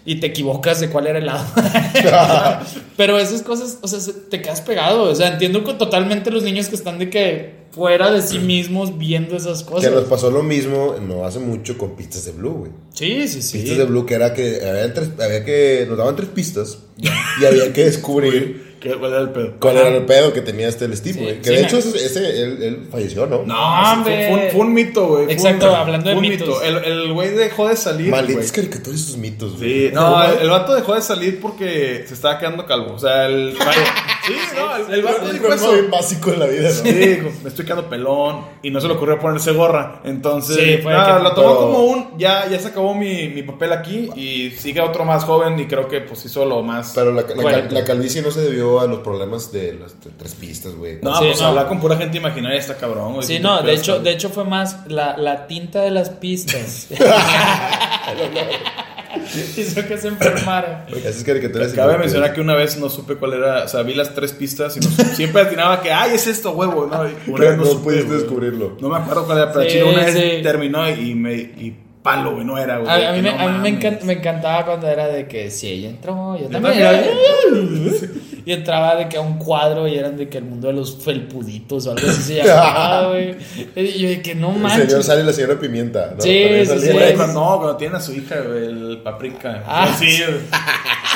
[0.09, 1.45] Y te equivocas de cuál era el lado.
[2.97, 5.03] Pero esas cosas, o sea, se- te quedas pegado.
[5.03, 8.97] O sea, entiendo que totalmente los niños que están de que fuera de sí mismos
[8.97, 9.91] viendo esas Que cosas.
[9.91, 12.71] nos pasó lo mismo no hace mucho con pistas de Blue, güey.
[12.93, 13.59] Sí, sí, sí.
[13.59, 17.45] Pistas de Blue que era que había, tres, había que nos daban tres pistas y
[17.45, 19.53] había que descubrir ¿Qué- ¿Cuál era el pedo?
[19.59, 21.41] cuál era el pedo que tenía este el Steve, Sí, güey.
[21.41, 23.43] Que sí, de hecho ese, ese- él, él falleció, ¿no?
[23.43, 24.27] No, sí, hombre.
[24.29, 25.31] fue, fue un, fue un mito, güey.
[25.31, 26.47] Exacto, un- hablando de fue un mitos.
[26.47, 26.61] mito.
[26.61, 29.87] El el güey dejó de salir, Malditas caricaturas y sus mitos, güey.
[29.87, 32.93] Sí, no, el, el vato dejó de salir porque se estaba quedando calvo.
[32.93, 33.55] O sea, el.
[34.27, 35.71] sí, no, el, el vato Es dijo eso.
[35.73, 36.75] bien básico en la vida, ¿no?
[36.75, 40.01] Sí, dijo, me estoy quedando pelón y no se le ocurrió ponerse gorra.
[40.03, 42.17] Entonces, Sí, fue nada, que- lo tomó pero- como un.
[42.17, 45.87] Ya, ya se acabó mi, mi papel aquí y sigue otro más joven y creo
[45.87, 46.91] que pues hizo lo más.
[46.95, 47.73] Pero la, la, correcto.
[47.75, 50.99] la calvicie no se debió a los problemas de las t- tres pistas, güey.
[51.01, 51.47] No, Sí, pues no.
[51.47, 53.13] hablar con pura gente imaginaria está cabrón.
[53.15, 53.25] güey.
[53.25, 56.87] Sí, no, de hecho, de hecho fue más la, la tinta de las pistas.
[59.57, 60.85] Hizo que se enfermara.
[60.95, 61.73] Esas caricaturas.
[61.73, 64.75] Cabe mencionar que una vez no supe cuál era, o sea, vi las tres pistas
[64.77, 67.01] y no supe- siempre atinaba que, ay, es esto, huevo, ¿no?
[67.33, 68.77] Una vez no supe, pudiste descubrirlo.
[68.79, 70.41] No me acuerdo cuál era, pero Sí, chile una vez sí.
[70.43, 72.89] terminó y me y palo, güey, no era, güey.
[72.89, 75.89] A, a mí, me, no a mí me, encantaba cuando era de que si ella
[75.89, 76.81] entró, yo también.
[76.81, 78.11] también.
[78.47, 81.03] Y entraba de que a un cuadro y eran de que el mundo de los
[81.03, 83.35] felpuditos o algo así se llamaba, güey.
[83.75, 84.85] Y yo de que no El manches.
[84.87, 86.21] señor sale y la señora Pimienta, ¿no?
[86.21, 86.89] Sí, sí, sí.
[87.33, 89.63] No, cuando tiene a su hija, güey, el paprika.
[89.67, 89.93] Ah.
[89.99, 90.21] Sí.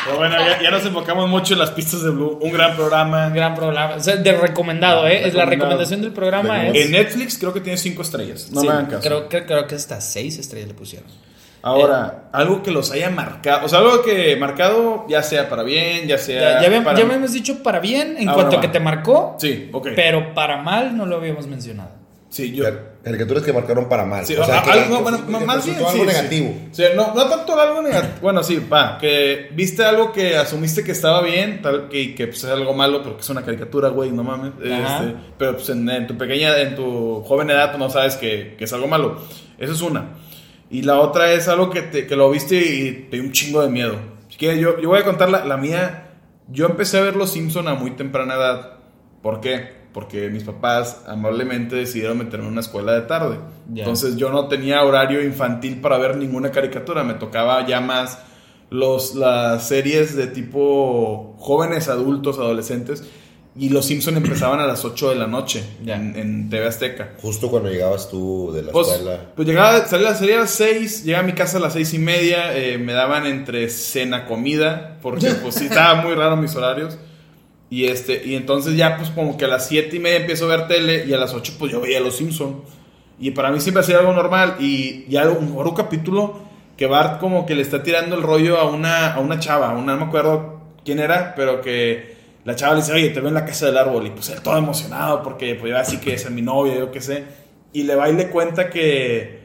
[0.05, 2.37] Pero bueno, ya, ya nos enfocamos mucho en las pistas de Blue.
[2.41, 3.27] Un gran programa.
[3.27, 3.95] Un gran programa.
[3.95, 5.25] O sea, de recomendado, ¿eh?
[5.27, 6.85] Es la recomendación del programa De es.
[6.87, 8.49] En Netflix creo que tiene cinco estrellas.
[8.51, 9.01] No Sí, me hagan caso.
[9.07, 11.07] Creo, que- creo que hasta seis estrellas le pusieron.
[11.63, 13.65] Ahora, algo que los haya marcado.
[13.65, 16.41] O sea, algo que marcado, ya sea para bien, ya sea.
[16.55, 18.79] Ya, ya, habíamos- para- ya habíamos dicho para bien en Ahora cuanto a que te
[18.79, 19.89] marcó, Sí, ok.
[19.95, 21.89] pero para mal no lo habíamos mencionado.
[22.29, 22.63] Sí, yo.
[22.63, 24.23] Car- Caricaturas que marcaron para mal.
[24.27, 26.53] Sí, o sea, a- que, algo, que- bueno, que más bien algo sí, negativo.
[26.71, 28.13] Sí, no, no tanto algo negativo.
[28.21, 28.99] Bueno, sí, va.
[28.99, 33.01] Que viste algo que asumiste que estaba bien, tal que, que pues, es algo malo,
[33.03, 34.51] porque es una caricatura, güey, no mames.
[34.63, 38.53] Este, pero pues en, en tu pequeña, en tu joven edad, tú no sabes que,
[38.55, 39.19] que es algo malo.
[39.57, 40.09] Eso es una.
[40.71, 43.61] Y la otra es algo que, te, que lo viste y te dio un chingo
[43.61, 43.97] de miedo.
[44.27, 46.13] Así que yo, yo voy a contar la, la mía.
[46.47, 48.77] Yo empecé a ver Los Simpson a muy temprana edad.
[49.21, 49.81] ¿Por qué?
[49.93, 53.37] Porque mis papás amablemente decidieron meterme en una escuela de tarde.
[53.75, 57.03] Entonces yo no tenía horario infantil para ver ninguna caricatura.
[57.03, 58.19] Me tocaba ya más
[58.69, 63.03] los, las series de tipo jóvenes, adultos, adolescentes.
[63.53, 65.95] Y Los Simpson empezaban a las 8 de la noche Ya.
[65.97, 67.11] en, en TV Azteca.
[67.21, 69.19] Justo cuando llegabas tú de la Pues, escuela.
[69.35, 71.93] pues llegaba, salía la serie a las 6, llegaba a mi casa a las 6
[71.95, 76.55] y media, eh, me daban entre cena, comida, porque pues sí estaba muy raro mis
[76.55, 76.97] horarios.
[77.69, 80.55] Y, este, y entonces ya pues como que a las 7 y media empiezo a
[80.55, 82.61] ver tele y a las 8 pues yo veía Los Simpson.
[83.19, 84.55] Y para mí siempre ha sido algo normal.
[84.59, 86.39] Y ya un, un capítulo
[86.77, 89.73] que Bart como que le está tirando el rollo a una, a una chava, a
[89.77, 93.29] una, no me acuerdo quién era, pero que la chava le dice, oye, te veo
[93.29, 94.07] en la casa del árbol.
[94.07, 97.23] Y pues él todo emocionado porque pues así que es mi novia, yo qué sé.
[97.73, 99.41] Y le va y le cuenta que,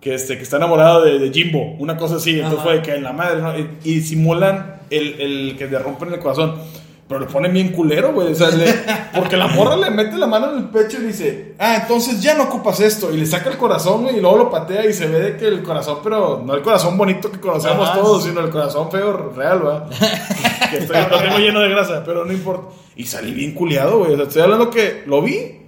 [0.00, 2.32] que, este, que está enamorado de, de Jimbo, una cosa así.
[2.32, 2.68] Entonces Ajá.
[2.68, 3.58] fue que en la madre, ¿no?
[3.58, 6.56] Y, y simulan el, el que le rompen el corazón.
[7.06, 8.32] Pero le ponen bien culero, güey.
[8.32, 8.74] O sea, le-
[9.14, 12.34] porque la morra le mete la mano en el pecho y dice, ah, entonces ya
[12.34, 13.12] no ocupas esto.
[13.12, 15.46] Y le saca el corazón, güey, y luego lo patea y se ve de que
[15.46, 17.98] el corazón, pero no el corazón bonito que conocemos Ajá.
[18.00, 19.88] todos, sino el corazón feo real, ¿verdad?
[20.70, 22.68] que estoy, lo tengo lleno de grasa, pero no importa.
[22.96, 24.12] Y salí bien culiado, güey.
[24.14, 25.60] O sea, estoy hablando que lo vi,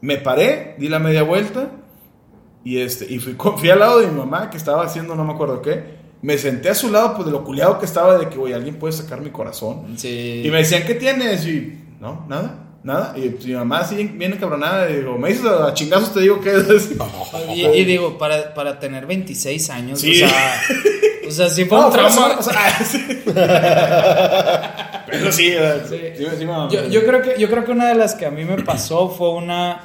[0.00, 1.72] me paré, di la media vuelta
[2.64, 5.34] y, este, y fui, fui al lado de mi mamá que estaba haciendo no me
[5.34, 6.02] acuerdo qué.
[6.24, 8.76] Me senté a su lado, pues de lo culiado que estaba, de que, güey, alguien
[8.76, 9.94] puede sacar mi corazón.
[9.98, 10.42] Sí.
[10.44, 11.46] Y me decían, ¿qué tienes?
[11.46, 13.12] Y, no, nada, nada.
[13.16, 16.40] Y pues, mi mamá así, viene cabronada, y digo, me dices a chingazos, te digo
[16.40, 16.90] que es.
[17.54, 20.22] Y, y digo, para, para tener 26 años, Sí.
[20.22, 20.60] o sea,
[21.28, 22.38] o sea, sí fue No, un trauma.
[22.84, 23.04] sí.
[25.06, 25.52] Pero sí,
[25.88, 28.26] sí, sí, sí, me- Yo, yo creo que, yo creo que una de las que
[28.26, 29.80] a mí me pasó fue una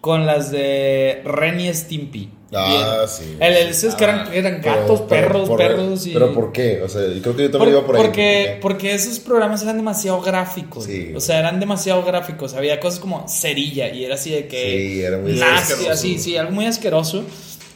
[0.00, 2.30] con las de Ren y Stimpy.
[2.54, 3.08] Ah, Bien.
[3.08, 3.36] sí.
[3.40, 6.12] El, el- esos que eran, eran gatos, Pero- perros, por- perros y...
[6.14, 6.80] Pero ¿por qué?
[6.82, 8.02] O sea, yo creo que yo Por- también iba por ahí.
[8.02, 10.84] porque, porque esos programas eran demasiado gráficos.
[10.84, 11.12] Sí.
[11.14, 12.54] O sea, eran demasiado gráficos.
[12.54, 14.78] Había cosas como cerilla y era así de que.
[14.78, 15.90] Sí, era muy nasty, asqueroso.
[15.92, 17.22] así, sí, algo muy asqueroso.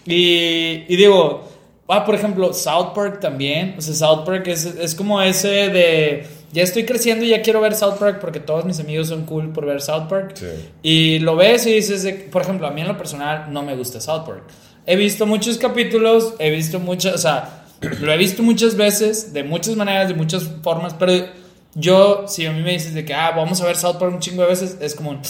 [0.07, 1.45] Y, y digo,
[1.89, 3.75] ah, por ejemplo, South Park también.
[3.79, 6.27] O sea, South Park es, es como ese de.
[6.53, 9.53] Ya estoy creciendo y ya quiero ver South Park porque todos mis amigos son cool
[9.53, 10.33] por ver South Park.
[10.35, 10.47] Sí.
[10.83, 13.75] Y lo ves y dices, de- por ejemplo, a mí en lo personal no me
[13.75, 14.43] gusta South Park.
[14.87, 17.65] He visto muchos capítulos, he visto muchas, o sea,
[18.01, 21.27] lo he visto muchas veces, de muchas maneras, de muchas formas, pero
[21.75, 24.21] yo, si a mí me dices de que, ah, vamos a ver South Park un
[24.21, 25.21] chingo de veces, es como,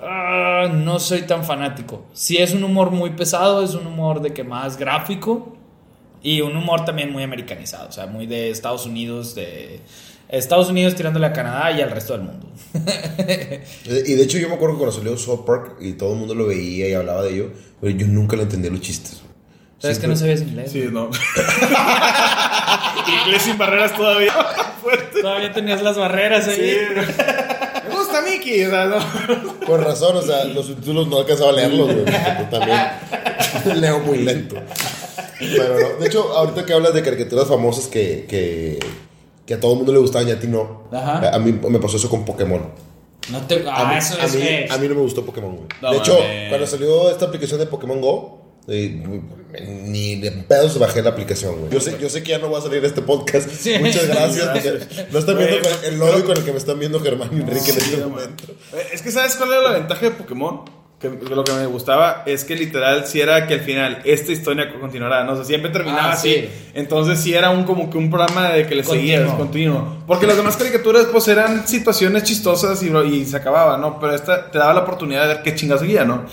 [0.00, 2.06] ah, no soy tan fanático.
[2.12, 5.56] Si es un humor muy pesado, es un humor de que más gráfico
[6.22, 9.80] y un humor también muy americanizado, o sea, muy de Estados Unidos, de
[10.28, 12.48] Estados Unidos tirándole a Canadá y al resto del mundo.
[13.86, 16.34] Y de hecho yo me acuerdo que cuando salió South Park y todo el mundo
[16.34, 19.22] lo veía y hablaba de ello, pero yo nunca le entendía los chistes.
[19.78, 20.72] ¿Sabes que no sabías inglés?
[20.72, 21.10] Sí, no.
[23.24, 24.32] Inglés sin barreras todavía.
[24.82, 25.20] Fuerte.
[25.22, 26.56] Todavía tenías las barreras ahí.
[26.56, 26.76] Sí.
[27.88, 29.66] Me gusta Mickey, o sea, no.
[29.66, 32.04] Con razón, o sea, los subtítulos no alcanzaba a leerlos, güey.
[32.50, 32.80] también
[33.80, 34.56] leo muy lento.
[35.38, 36.00] Pero no.
[36.00, 38.78] De hecho, ahorita que hablas de caricaturas famosas que, que,
[39.46, 41.30] que a todo el mundo le gustaban y a ti no, Ajá.
[41.34, 42.62] a mí me pasó eso con Pokémon.
[43.30, 43.64] No te.
[43.68, 44.68] A mí, eso a es mí- que.
[44.70, 45.68] a mí no me gustó Pokémon, güey.
[45.82, 49.02] No de hecho, cuando salió esta aplicación de Pokémon Go, eh,
[49.84, 51.72] ni de pedos bajé la aplicación, güey.
[51.72, 53.48] Yo sé, yo sé que ya no va a salir este podcast.
[53.50, 53.74] Sí.
[53.80, 54.86] Muchas gracias.
[55.12, 55.56] no están viendo
[55.86, 58.44] el odio con el que me están viendo Germán y Enrique en este momento.
[58.74, 60.62] Eh, Es que ¿sabes cuál era la ventaja de Pokémon?
[60.98, 64.72] Que lo que me gustaba es que literal si era que al final esta historia
[64.80, 65.32] continuará, ¿no?
[65.32, 66.32] O sea, siempre terminaba Ah, así.
[66.32, 66.48] sí.
[66.72, 69.98] Entonces sí era un como que un programa de que le seguías continuo.
[70.06, 74.00] Porque las demás caricaturas pues eran situaciones chistosas y, y se acababa, ¿no?
[74.00, 76.24] Pero esta te daba la oportunidad de ver qué chingas seguía, ¿no?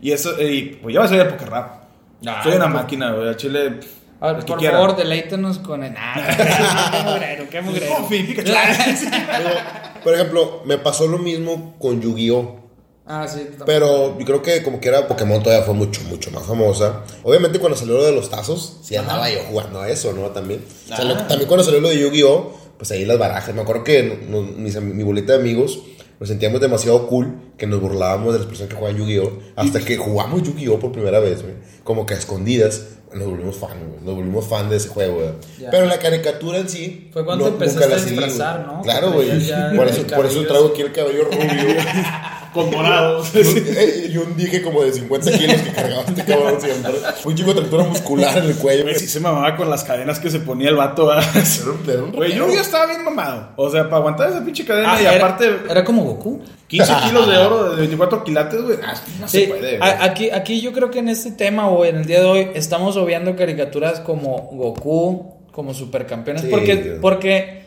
[0.00, 1.82] Y eso, y pues ya me soy de Pokerrap.
[2.26, 3.28] Ah, soy una máquina, güey.
[3.28, 3.80] A Chile.
[4.18, 4.78] A ver, por quiera.
[4.78, 5.94] favor, deleítenos con el.
[5.94, 8.08] Ah, qué mugrero, qué mugrero.
[10.02, 12.65] Por ejemplo, me pasó lo mismo con Yu-Gi-Oh!
[13.08, 13.46] Ah, sí.
[13.64, 17.02] Pero yo creo que como que era Pokémon todavía fue mucho, mucho más famosa.
[17.22, 20.22] Obviamente cuando salió lo de los tazos, sí andaba yo jugando a eso, ¿no?
[20.30, 20.64] También.
[20.84, 22.52] O sea, lo- también cuando salió lo de Yu-Gi-Oh!
[22.78, 23.54] Pues ahí las barajas.
[23.54, 25.78] Me acuerdo que no- no- mis am- mi bolita de amigos
[26.18, 29.32] nos sentíamos demasiado cool que nos burlábamos de las personas que jugaban Yu-Gi-Oh!
[29.54, 30.78] Hasta que jugamos Yu-Gi-Oh!
[30.80, 31.54] por primera vez, güey.
[31.84, 32.86] Como que a escondidas.
[33.14, 34.00] Nos volvimos fan, güey.
[34.04, 35.28] Nos volvimos fan de ese juego, güey.
[35.60, 35.70] Ya.
[35.70, 37.08] Pero la caricatura en sí.
[37.12, 38.82] Fue cuando nunca empezaste la a seguí, disfrazar, ¿no?
[38.82, 39.28] Claro, güey.
[39.76, 41.40] Por eso, por eso traigo aquí el cabello rubio.
[42.56, 43.22] Con morado.
[43.34, 46.92] Eh, y un dije como de 50 kilos que cargaba este cabrón siempre.
[47.24, 48.82] Un chico de tractura muscular en el cuello.
[48.84, 51.06] Güey, sí se mamaba con las cadenas que se ponía el vato.
[52.14, 53.50] Güey, yo ya estaba bien mamado.
[53.56, 56.40] O sea, para aguantar esa pinche cadena Ah, y era- aparte Era como Goku.
[56.68, 58.78] 15 kilos de oro de 24 quilates, güey.
[58.84, 59.78] ah, no Sí, se puede.
[59.78, 59.90] güey.
[60.00, 62.96] aquí, aquí yo creo que en este tema o en el día de hoy estamos
[62.96, 66.48] obviando caricaturas como Goku, como supercampeones, Sí.
[66.50, 67.65] porque, porque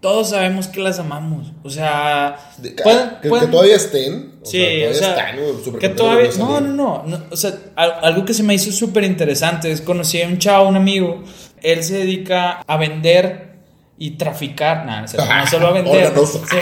[0.00, 1.52] todos sabemos que las amamos.
[1.62, 4.34] O sea, De- que, pueden- que- pueden- que todavía estén.
[4.42, 7.52] O Sí, sea, todavía o sea, están, que todavía, no, no, no, no, o sea,
[7.76, 11.22] al- algo que se me hizo súper interesante es conocí a un chavo, un amigo,
[11.62, 13.50] él se dedica a vender
[13.98, 16.06] y traficar, nada, no solo a vender.
[16.06, 16.30] Órganos.
[16.30, 16.56] Sí.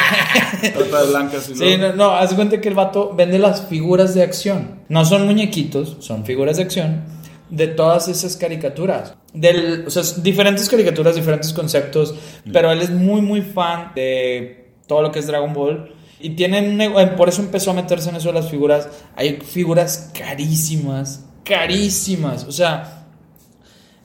[1.10, 4.80] Blancas Sí, no, no, haz de cuenta que el vato vende las figuras de acción.
[4.88, 7.04] No son muñequitos, son figuras de acción
[7.50, 9.14] de todas esas caricaturas.
[9.32, 12.14] Del, o sea, diferentes caricaturas, diferentes conceptos,
[12.52, 15.94] pero él es muy, muy fan de todo lo que es Dragon Ball.
[16.20, 18.88] Y tienen, eh, por eso empezó a meterse en eso de las figuras.
[19.14, 22.44] Hay figuras carísimas, carísimas.
[22.44, 23.06] O sea,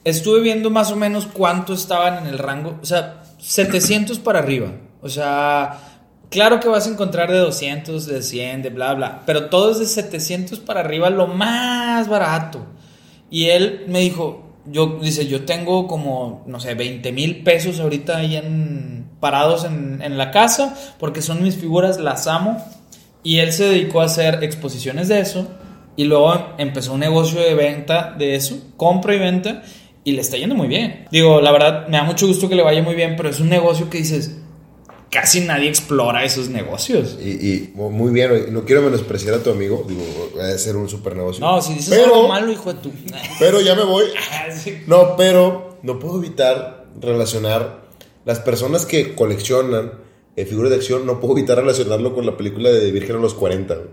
[0.04, 2.78] estuve viendo más o menos cuánto estaban en el rango.
[2.80, 4.72] O sea, 700 para arriba.
[5.02, 5.78] O sea,
[6.30, 9.22] claro que vas a encontrar de 200, de 100, de bla, bla.
[9.26, 12.64] Pero todo es de 700 para arriba, lo más barato.
[13.30, 18.18] Y él me dijo, yo, dice, yo tengo como, no sé, 20 mil pesos ahorita
[18.18, 22.62] ahí en, parados en, en la casa, porque son mis figuras, las amo.
[23.22, 25.48] Y él se dedicó a hacer exposiciones de eso.
[25.96, 29.62] Y luego empezó un negocio de venta de eso, compra y venta,
[30.02, 31.06] y le está yendo muy bien.
[31.10, 33.48] Digo, la verdad, me da mucho gusto que le vaya muy bien, pero es un
[33.48, 34.38] negocio que dices,
[35.14, 37.16] casi nadie explora esos negocios.
[37.22, 38.52] Y, y muy bien.
[38.52, 39.84] No quiero menospreciar a tu amigo.
[39.88, 40.02] Digo,
[40.36, 41.40] va a ser un super negocio.
[41.40, 42.90] No, si dices pero, algo malo, hijo de tu...
[43.38, 44.06] Pero ya me voy.
[44.62, 44.82] Sí.
[44.88, 47.84] No, pero no puedo evitar relacionar
[48.24, 49.92] las personas que coleccionan
[50.36, 53.34] eh, figuras de acción, no puedo evitar relacionarlo con la película de Virgen a los
[53.34, 53.74] 40.
[53.74, 53.86] güey.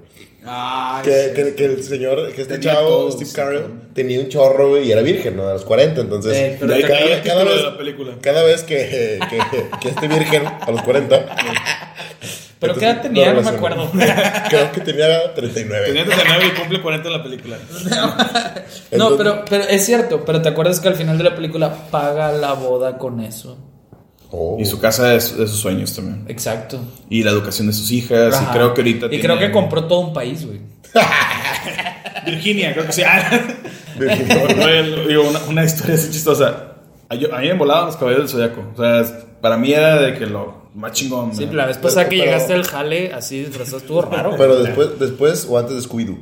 [0.44, 3.74] Ay, Que, que, que el señor, que este Tenía chavo, todo, Steve sí, Carell, claro.
[3.94, 5.48] tenía un chorro, y era virgen, ¿no?
[5.48, 6.36] A los 40, entonces...
[6.36, 8.16] Eh, cada- cada título vez-.
[8.22, 9.40] Cada vez que, que,
[9.82, 11.26] que esté virgen a los 40.
[12.60, 13.34] ¿Pero qué edad tenía?
[13.34, 13.92] lo No me acuerdo.
[14.50, 15.86] Creo que tenía 39.
[15.88, 17.58] Tenía 39 y cumple 40 en la película.
[18.92, 21.88] No, Entonces- pero, pero es cierto, pero te acuerdas que al final de la película
[21.92, 23.58] paga la boda con eso.
[24.34, 24.58] Oh.
[24.60, 26.24] Y su casa de, su- de sus sueños también.
[26.30, 26.80] Exacto.
[27.10, 28.34] Y la educación de sus hijas.
[28.36, 28.50] Ajá.
[28.52, 30.60] Y creo que ahorita Y tiene- creo que compró todo un país, güey.
[32.26, 33.04] Virginia, creo que sí.
[33.06, 33.40] Ah.
[35.08, 36.76] Digo, una, una historia así chistosa.
[37.10, 38.72] A, yo- a mí me volaban los caballeros del zodiaco.
[38.74, 41.36] O sea, es- para mí era de que lo más chingón.
[41.36, 44.36] Sí, la vez pasada que Pero- llegaste al jale así disfrazado estuvo raro.
[44.38, 46.18] Pero después, después o antes de Scooby-Doo.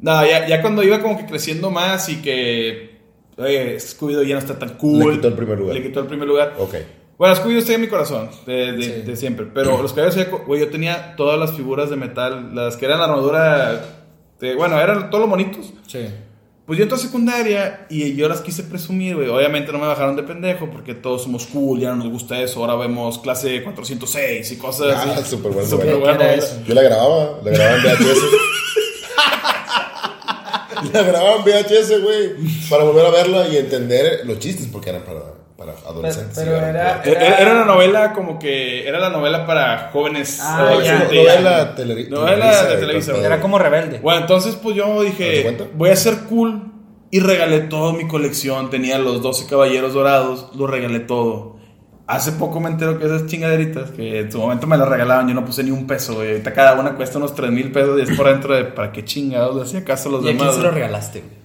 [0.00, 2.98] No, ya, ya cuando iba como que creciendo más y que.
[3.36, 4.98] Oye, Scooby-Doo ya no está tan cool.
[5.10, 5.76] Le quitó el primer lugar.
[5.76, 6.54] Le quitó el primer lugar.
[6.58, 6.74] Ok.
[7.18, 9.02] Bueno, Scooby-Doo está en mi corazón, de, de- Sí.
[9.02, 9.46] de siempre.
[9.52, 13.04] Pero los Zodiaco, güey, yo tenía todas las figuras de metal, las que eran la
[13.06, 13.84] armadura.
[14.40, 15.72] de- bueno, eran todos los monitos.
[15.88, 16.06] Sí.
[16.64, 19.26] Pues yo entré a secundaria y yo las quise presumir, güey.
[19.28, 22.60] Obviamente no me bajaron de pendejo porque todos somos cool, ya no nos gusta eso.
[22.60, 25.30] Ahora vemos clase 406 y cosas Ah, así.
[25.30, 26.00] súper buena Súper novela.
[26.04, 26.52] buena ¿Qué era novela.
[26.52, 26.62] eso?
[26.66, 28.22] Yo la grababa, la grababa en VHS.
[30.92, 32.30] la grababa en VHS, güey.
[32.70, 35.20] Para volver a verla y entender los chistes, porque eran para,
[35.58, 36.38] para adolescentes.
[36.38, 40.38] Pero- pero sí, era- Era, era una novela como que era la novela para jóvenes.
[40.40, 41.10] Ah, adolescentes.
[41.10, 43.12] una novela teleri- Novela televisa, de y Televisa.
[43.12, 43.24] todo.
[43.26, 43.98] Era como rebelde.
[43.98, 46.72] Bueno, entonces pues yo ¿Te dije, voy a ser cool
[47.10, 48.70] y regalé toda mi colección.
[48.70, 51.58] Tenía los 12 caballeros dorados, lo regalé todo.
[52.06, 55.34] Hace poco me entero que esas chingaderitas, que en su momento me las regalaban, yo
[55.34, 56.28] no puse ni un peso, güey.
[56.30, 59.04] Ahorita cada una cuesta unos 3 mil pesos y es por dentro de para qué
[59.04, 60.54] chingados le hacía caso a los ¿Y a quién demás.
[60.54, 61.37] se lo regalaste, güey?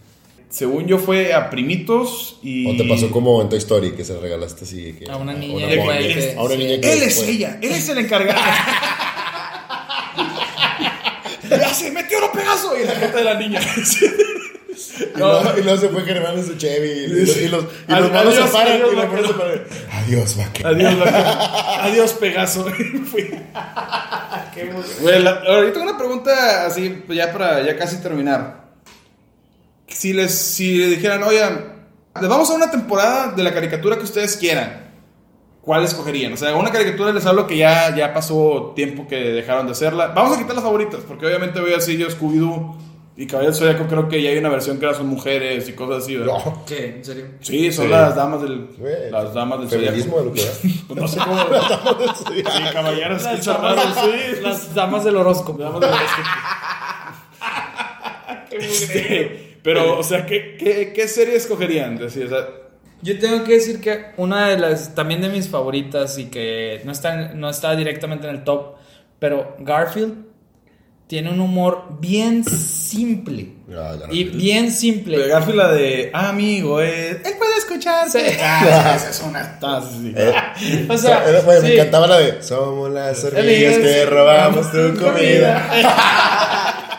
[0.53, 2.69] Según yo fue a primitos y...
[2.71, 4.93] O te pasó como en Toy Story, que se regalaste así.
[4.93, 5.95] Que, A una niña una que morra.
[5.97, 8.39] puede que- A una niña que Él es ella, él es el encargado.
[11.49, 13.59] ya se metió lo pegazo y en la jeta de la niña.
[15.15, 16.89] Y luego, y luego se fue generando su Chevy.
[16.89, 18.73] Y, los, y los, y los Adiós, malos se paran.
[18.73, 19.61] adiós, y los malos se paran.
[19.91, 20.69] Adiós, vaquero.
[20.69, 21.81] Adiós, vaquero.
[21.83, 22.65] Adiós, Pegaso.
[23.11, 23.29] Fui.
[25.01, 28.62] Güey, la- ahorita una pregunta así, ya para ya casi terminar.
[29.93, 31.85] Si les, si le dijeran, oigan,
[32.19, 34.91] les vamos a una temporada de la caricatura que ustedes quieran,
[35.61, 36.33] ¿cuál escogerían?
[36.33, 40.07] O sea, una caricatura les hablo que ya, ya pasó tiempo que dejaron de hacerla.
[40.07, 42.75] Vamos a quitar las favoritas, porque obviamente voy así yo, Scooby-Doo
[43.15, 45.73] y Caballero del Zodiaco, creo que ya hay una versión que ahora son mujeres y
[45.73, 46.33] cosas así, ¿verdad?
[46.43, 46.65] No.
[46.65, 46.95] ¿Qué?
[46.97, 47.25] ¿En serio?
[47.41, 47.91] Sí, son Sí.
[47.91, 50.41] las damas del, Güey, las damas del Feminismo de lo que.
[50.87, 51.37] Pues no sé cómo.
[52.33, 54.41] Sí, caballeros, Las damas, sí.
[54.41, 55.61] las damas del horóscopo.
[55.61, 56.23] Damas del horóscopo.
[58.51, 61.97] Este, Pero, o sea, ¿qué, qué, qué serie escogerían?
[61.97, 62.47] Decir, o sea,
[63.01, 66.91] Yo tengo que decir que una de las, también de mis favoritas y que no
[66.91, 68.75] está, no está directamente en el top,
[69.19, 70.25] pero Garfield
[71.07, 73.53] tiene un humor bien simple.
[73.69, 74.13] Ah, Garfield.
[74.13, 75.17] Y bien simple.
[75.17, 78.19] de Garfield la de amigo, eh, él puede escucharte.
[78.31, 78.37] Sí.
[78.41, 79.59] Ah, esa es una.
[79.61, 80.13] ah, sí, sí.
[80.15, 81.73] Eh, O sea, era- güey, me sí.
[81.75, 85.69] encantaba la de Somos las hormigas que que robamos tu robamos tu comida.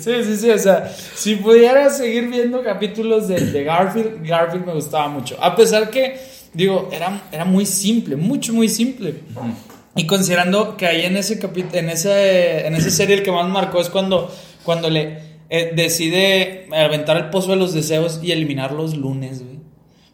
[0.00, 4.72] Sí, sí, sí, o sea, si pudiera seguir viendo capítulos de, de Garfield, Garfield me
[4.72, 5.36] gustaba mucho.
[5.42, 6.16] A pesar que,
[6.54, 9.22] digo, era, era muy simple, mucho, muy simple.
[9.96, 11.40] Y considerando que ahí en ese
[11.72, 15.18] en ese, en esa serie el que más marcó es cuando, cuando le
[15.50, 19.58] eh, decide aventar el pozo de los deseos y eliminar los lunes, güey.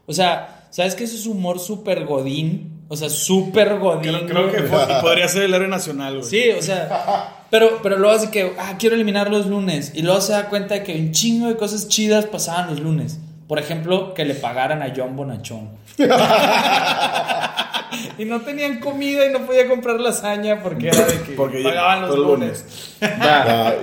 [0.07, 2.87] O sea, ¿sabes que eso es humor súper godín?
[2.89, 4.27] O sea, súper godín.
[4.27, 4.63] Creo, creo que
[5.03, 6.31] podría ser el héroe nacional, güey.
[6.31, 9.93] Sí, o sea, pero, pero luego hace que, ah, quiero eliminar los lunes.
[9.95, 13.21] Y luego se da cuenta de que un chingo de cosas chidas pasaban los lunes.
[13.47, 15.69] Por ejemplo, que le pagaran a John Bonachón.
[18.19, 22.09] y no tenían comida y no podía comprar lasaña porque era de que Porque pagaban
[22.09, 22.65] los lunes.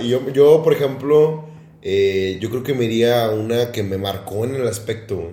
[0.01, 1.45] Y yo, yo, por ejemplo,
[1.81, 5.31] eh, yo creo que me iría a una que me marcó en el aspecto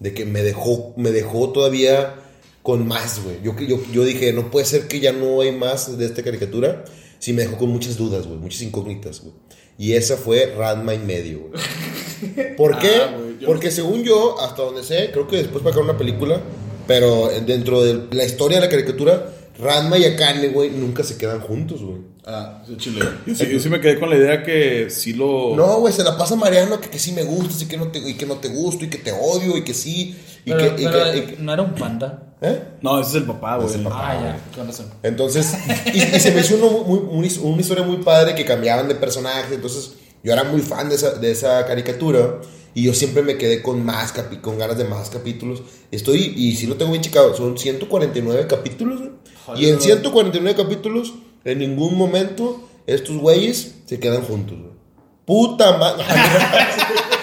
[0.00, 2.14] de que me dejó, me dejó todavía
[2.62, 3.36] con más, güey.
[3.44, 6.24] Yo, que- yo, yo dije, no puede ser que ya no hay más de esta
[6.24, 6.82] caricatura.
[7.18, 9.34] Sí, me dejó con muchas dudas, güey, muchas incógnitas, güey.
[9.78, 11.62] Y esa fue Ranma y medio, güey.
[12.56, 12.96] ¿Por qué?
[13.02, 16.40] Ah, Porque según yo, hasta donde sé, creo que después va a sacar una película,
[16.86, 21.40] pero dentro de la historia de la caricatura, Ranma y Akane, güey, nunca se quedan
[21.40, 21.98] juntos, güey.
[22.24, 23.04] Ah, sí, chile.
[23.26, 25.54] Yo sí, yo sí me quedé con la idea que sí lo.
[25.54, 27.98] No, güey, se la pasa mareando que, que sí me gustas y que no te,
[27.98, 30.16] y que no te gusto y que te odio y que sí.
[30.46, 32.22] Y Pero, que, y pero, que- y que- no era un panda.
[32.40, 32.62] ¿eh?
[32.80, 33.68] No, ese es el papá, güey.
[33.90, 34.86] Ah, ya, con razón.
[35.02, 35.54] Entonces,
[35.92, 38.94] y, y se me hizo uno muy- muy- una historia muy padre que cambiaban de
[38.94, 39.54] personaje.
[39.54, 39.92] Entonces,
[40.22, 42.40] Yo era muy fan de esa, de esa caricatura
[42.74, 45.62] y yo siempre me quedé con más capi- con ganas de más capítulos.
[45.92, 49.00] Estoy, y si lo tengo bien checado, son 149 capítulos.
[49.00, 49.62] güey.
[49.62, 54.58] Y en 149 capítulos, en ningún momento, estos güeyes se quedan juntos.
[54.58, 54.72] güey.
[55.24, 56.04] Puta madre.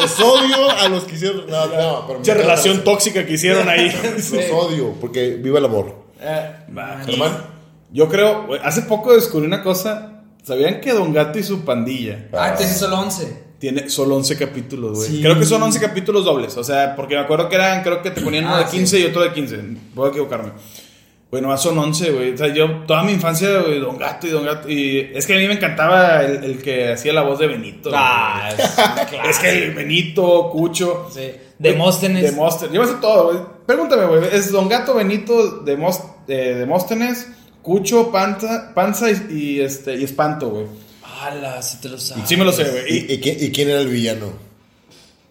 [0.00, 1.46] los odio a los que hicieron.
[1.48, 3.90] No, no, pero Mucha relación tóxica que hicieron ahí.
[4.16, 5.94] Los odio, porque viva el amor.
[6.76, 7.36] Va, Germán.
[7.92, 10.22] Yo creo, hace poco descubrí una cosa.
[10.42, 13.42] ¿Sabían que Don Gato y su pandilla Ah, te hice solo 11.
[13.58, 15.08] tiene solo 11 capítulos, güey?
[15.10, 15.20] Sí.
[15.20, 16.56] Creo que son 11 capítulos dobles.
[16.56, 19.00] O sea, porque me acuerdo que eran, creo que te ponían uno Ah, de 15
[19.00, 19.58] y otro de 15.
[19.94, 20.52] Puedo equivocarme.
[21.30, 22.32] Bueno, son 11, güey.
[22.32, 24.68] O sea, yo toda mi infancia, güey, Don Gato y Don Gato.
[24.70, 27.90] Y es que a mí me encantaba el, el que hacía la voz de Benito.
[27.92, 31.10] Ah, es, Es que el Benito, Cucho.
[31.12, 31.30] Sí.
[31.58, 32.22] Demóstenes.
[32.22, 32.72] Demóstenes.
[32.72, 33.38] Yo me sé todo, güey.
[33.66, 34.22] Pregúntame, güey.
[34.32, 37.28] Es Don Gato, Benito, eh, Demóstenes,
[37.60, 40.66] Cucho, Panza, Panza y, y, este, y Espanto, güey.
[41.20, 42.26] Ala, si te lo sabes.
[42.26, 42.84] Sí me lo sé, güey.
[42.88, 44.47] ¿Y, Y y quién era el villano?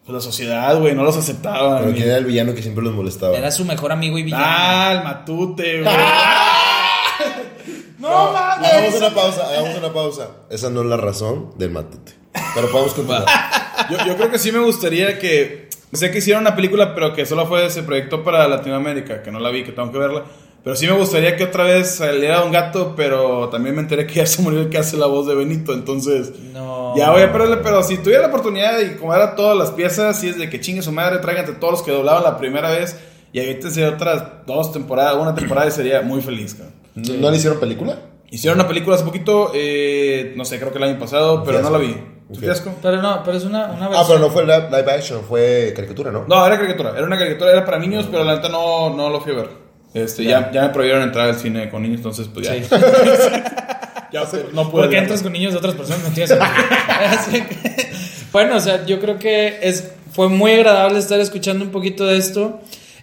[0.08, 1.80] Pues, la sociedad, güey, no los aceptaba.
[1.80, 1.92] Pero.
[1.92, 3.36] ¿Quién era el villano que siempre los molestaba?
[3.36, 4.44] Era su mejor amigo y villano.
[4.46, 5.94] Ah, el matute, güey.
[7.98, 10.30] no Hagamos una pausa, hagamos una pausa.
[10.48, 12.14] Esa no es la razón del matute.
[12.54, 13.26] Pero podemos continuar.
[13.90, 15.68] Yo, yo creo que sí me gustaría que.
[15.92, 19.38] Sé que hicieron una película, pero que solo fue ese proyecto para Latinoamérica, que no
[19.38, 20.24] la vi, que tengo que verla.
[20.68, 24.16] Pero sí me gustaría que otra vez saliera un gato, pero también me enteré que
[24.16, 26.30] ya se murió el que hace la voz de Benito, entonces.
[26.52, 26.94] No.
[26.94, 30.20] Ya voy a perderle, pero si tuviera la oportunidad y como era todas las piezas,
[30.20, 32.98] si es de que chingue su madre, tráigate todos los que doblaban la primera vez
[33.32, 36.74] y avítense otras dos temporadas, una temporada y sería muy feliz, cabrón.
[36.96, 38.00] ¿No, no le hicieron película?
[38.30, 41.70] Hicieron una película hace poquito, eh, no sé, creo que el año pasado, pero no
[41.70, 41.92] la vi.
[41.92, 42.74] Un ¿Un fiasco?
[42.82, 46.10] Pero no, pero es una, una Ah, pero no fue live, live action, fue caricatura,
[46.10, 46.26] ¿no?
[46.28, 49.22] No, era caricatura, era una caricatura, era para niños, pero la neta no, no lo
[49.22, 49.67] fui a ver.
[49.94, 50.50] Este, ya.
[50.52, 52.54] Ya, me prohibieron entrar al cine con niños, entonces pues ya.
[52.54, 52.62] Sí.
[54.12, 54.22] ya
[54.52, 54.84] no puedo.
[54.84, 56.02] ¿Por qué entras con niños de otras personas?
[56.04, 56.50] No tiene sentido.
[56.88, 57.88] Así que-
[58.32, 62.18] bueno, o sea, yo creo que es, fue muy agradable estar escuchando un poquito de
[62.18, 62.60] esto.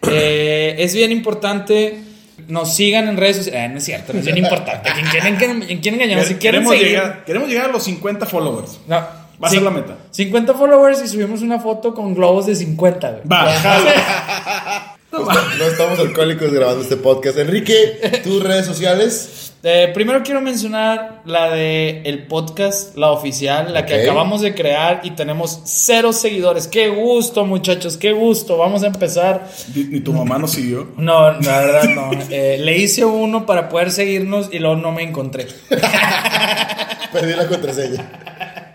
[0.10, 2.02] Eh, es bien importante.
[2.48, 3.64] Nos sigan en redes sociales.
[3.64, 4.90] Eh, no es cierto, no es bien importante.
[4.94, 5.64] ¿Quién quieren,
[6.02, 6.28] engañamos?
[6.28, 6.88] Si quieren queremos, seguir.
[6.90, 8.80] llegar, queremos llegar a los 50 followers.
[8.88, 8.96] No,
[9.44, 9.98] Va a ser la meta.
[10.12, 13.12] 50 followers y subimos una foto con globos de 50.
[13.12, 13.22] güey.
[13.28, 14.96] Va.
[15.24, 17.38] No, no estamos alcohólicos grabando este podcast.
[17.38, 19.54] Enrique, tus redes sociales.
[19.64, 25.02] Eh, primero quiero mencionar la de el podcast, la oficial, la que acabamos de crear
[25.04, 26.68] y tenemos cero seguidores.
[26.68, 28.58] Qué gusto, muchachos, qué gusto.
[28.58, 29.50] Vamos a empezar.
[29.74, 30.90] Ni, ni tu mamá nos siguió.
[30.98, 32.12] No, la verdad no.
[32.30, 35.48] Eh, le hice uno para poder seguirnos y luego no me encontré.
[37.14, 38.74] Perdí la contraseña.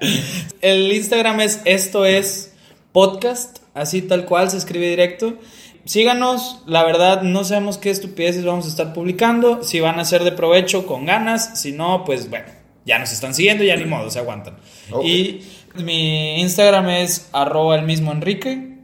[0.60, 2.52] El Instagram es esto es
[2.92, 5.34] podcast, así tal cual se escribe directo.
[5.90, 10.22] Síganos, la verdad no sabemos qué estupideces vamos a estar publicando, si van a ser
[10.22, 12.46] de provecho con ganas, si no, pues bueno,
[12.86, 14.54] ya nos están siguiendo, ya ni modo, se aguantan.
[15.02, 15.40] Y
[15.82, 18.76] mi Instagram es arroba el mismo Enrique.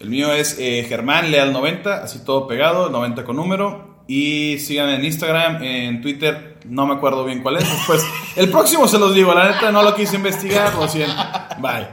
[0.00, 4.02] El mío es eh, Germán Leal 90, así todo pegado, 90 con número.
[4.08, 7.70] Y sigan en Instagram, en Twitter, no me acuerdo bien cuál es.
[7.70, 8.02] Después,
[8.36, 11.22] el próximo se los digo, la neta no lo quise investigar, lo siento.
[11.58, 11.86] Bye.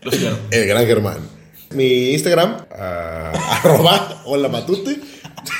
[0.00, 0.38] Los quiero.
[0.50, 1.36] El gran Germán.
[1.74, 3.32] Mi Instagram, ah,
[3.62, 5.00] arroba hola matute.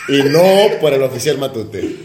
[0.08, 1.96] Y no por el oficial matute.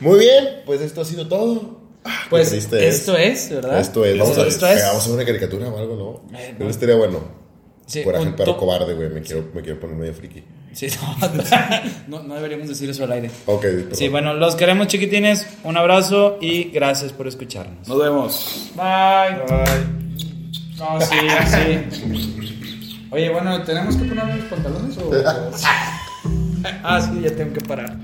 [0.00, 1.80] Muy bien, pues esto ha sido todo.
[2.04, 2.76] Ah, qué Pues esto
[3.16, 3.80] es, ¿verdad?
[3.80, 4.18] Esto es.
[4.18, 4.82] Vamos a Esto es.
[4.82, 6.38] Vamos a hacer una caricatura o algo, ¿no?
[6.38, 7.46] Eh, estaría bueno.
[7.86, 9.08] Sí, el un perro cobarde, güey.
[9.10, 10.42] Me quiero, me quiero poner medio friki.
[10.72, 10.88] Sí,
[12.08, 13.30] no, no, no deberíamos decir eso al aire.
[13.46, 13.94] Ok, perdón.
[13.94, 15.46] Sí, bueno, los queremos chiquitines.
[15.64, 17.88] Un abrazo y gracias por escucharnos.
[17.88, 18.70] Nos vemos.
[18.74, 19.42] Bye.
[20.78, 21.16] No, sí,
[21.46, 22.55] sí.
[23.10, 25.10] Oye, bueno, ¿tenemos que poner los pantalones o...?
[26.82, 27.96] ah, sí, ya tengo que parar.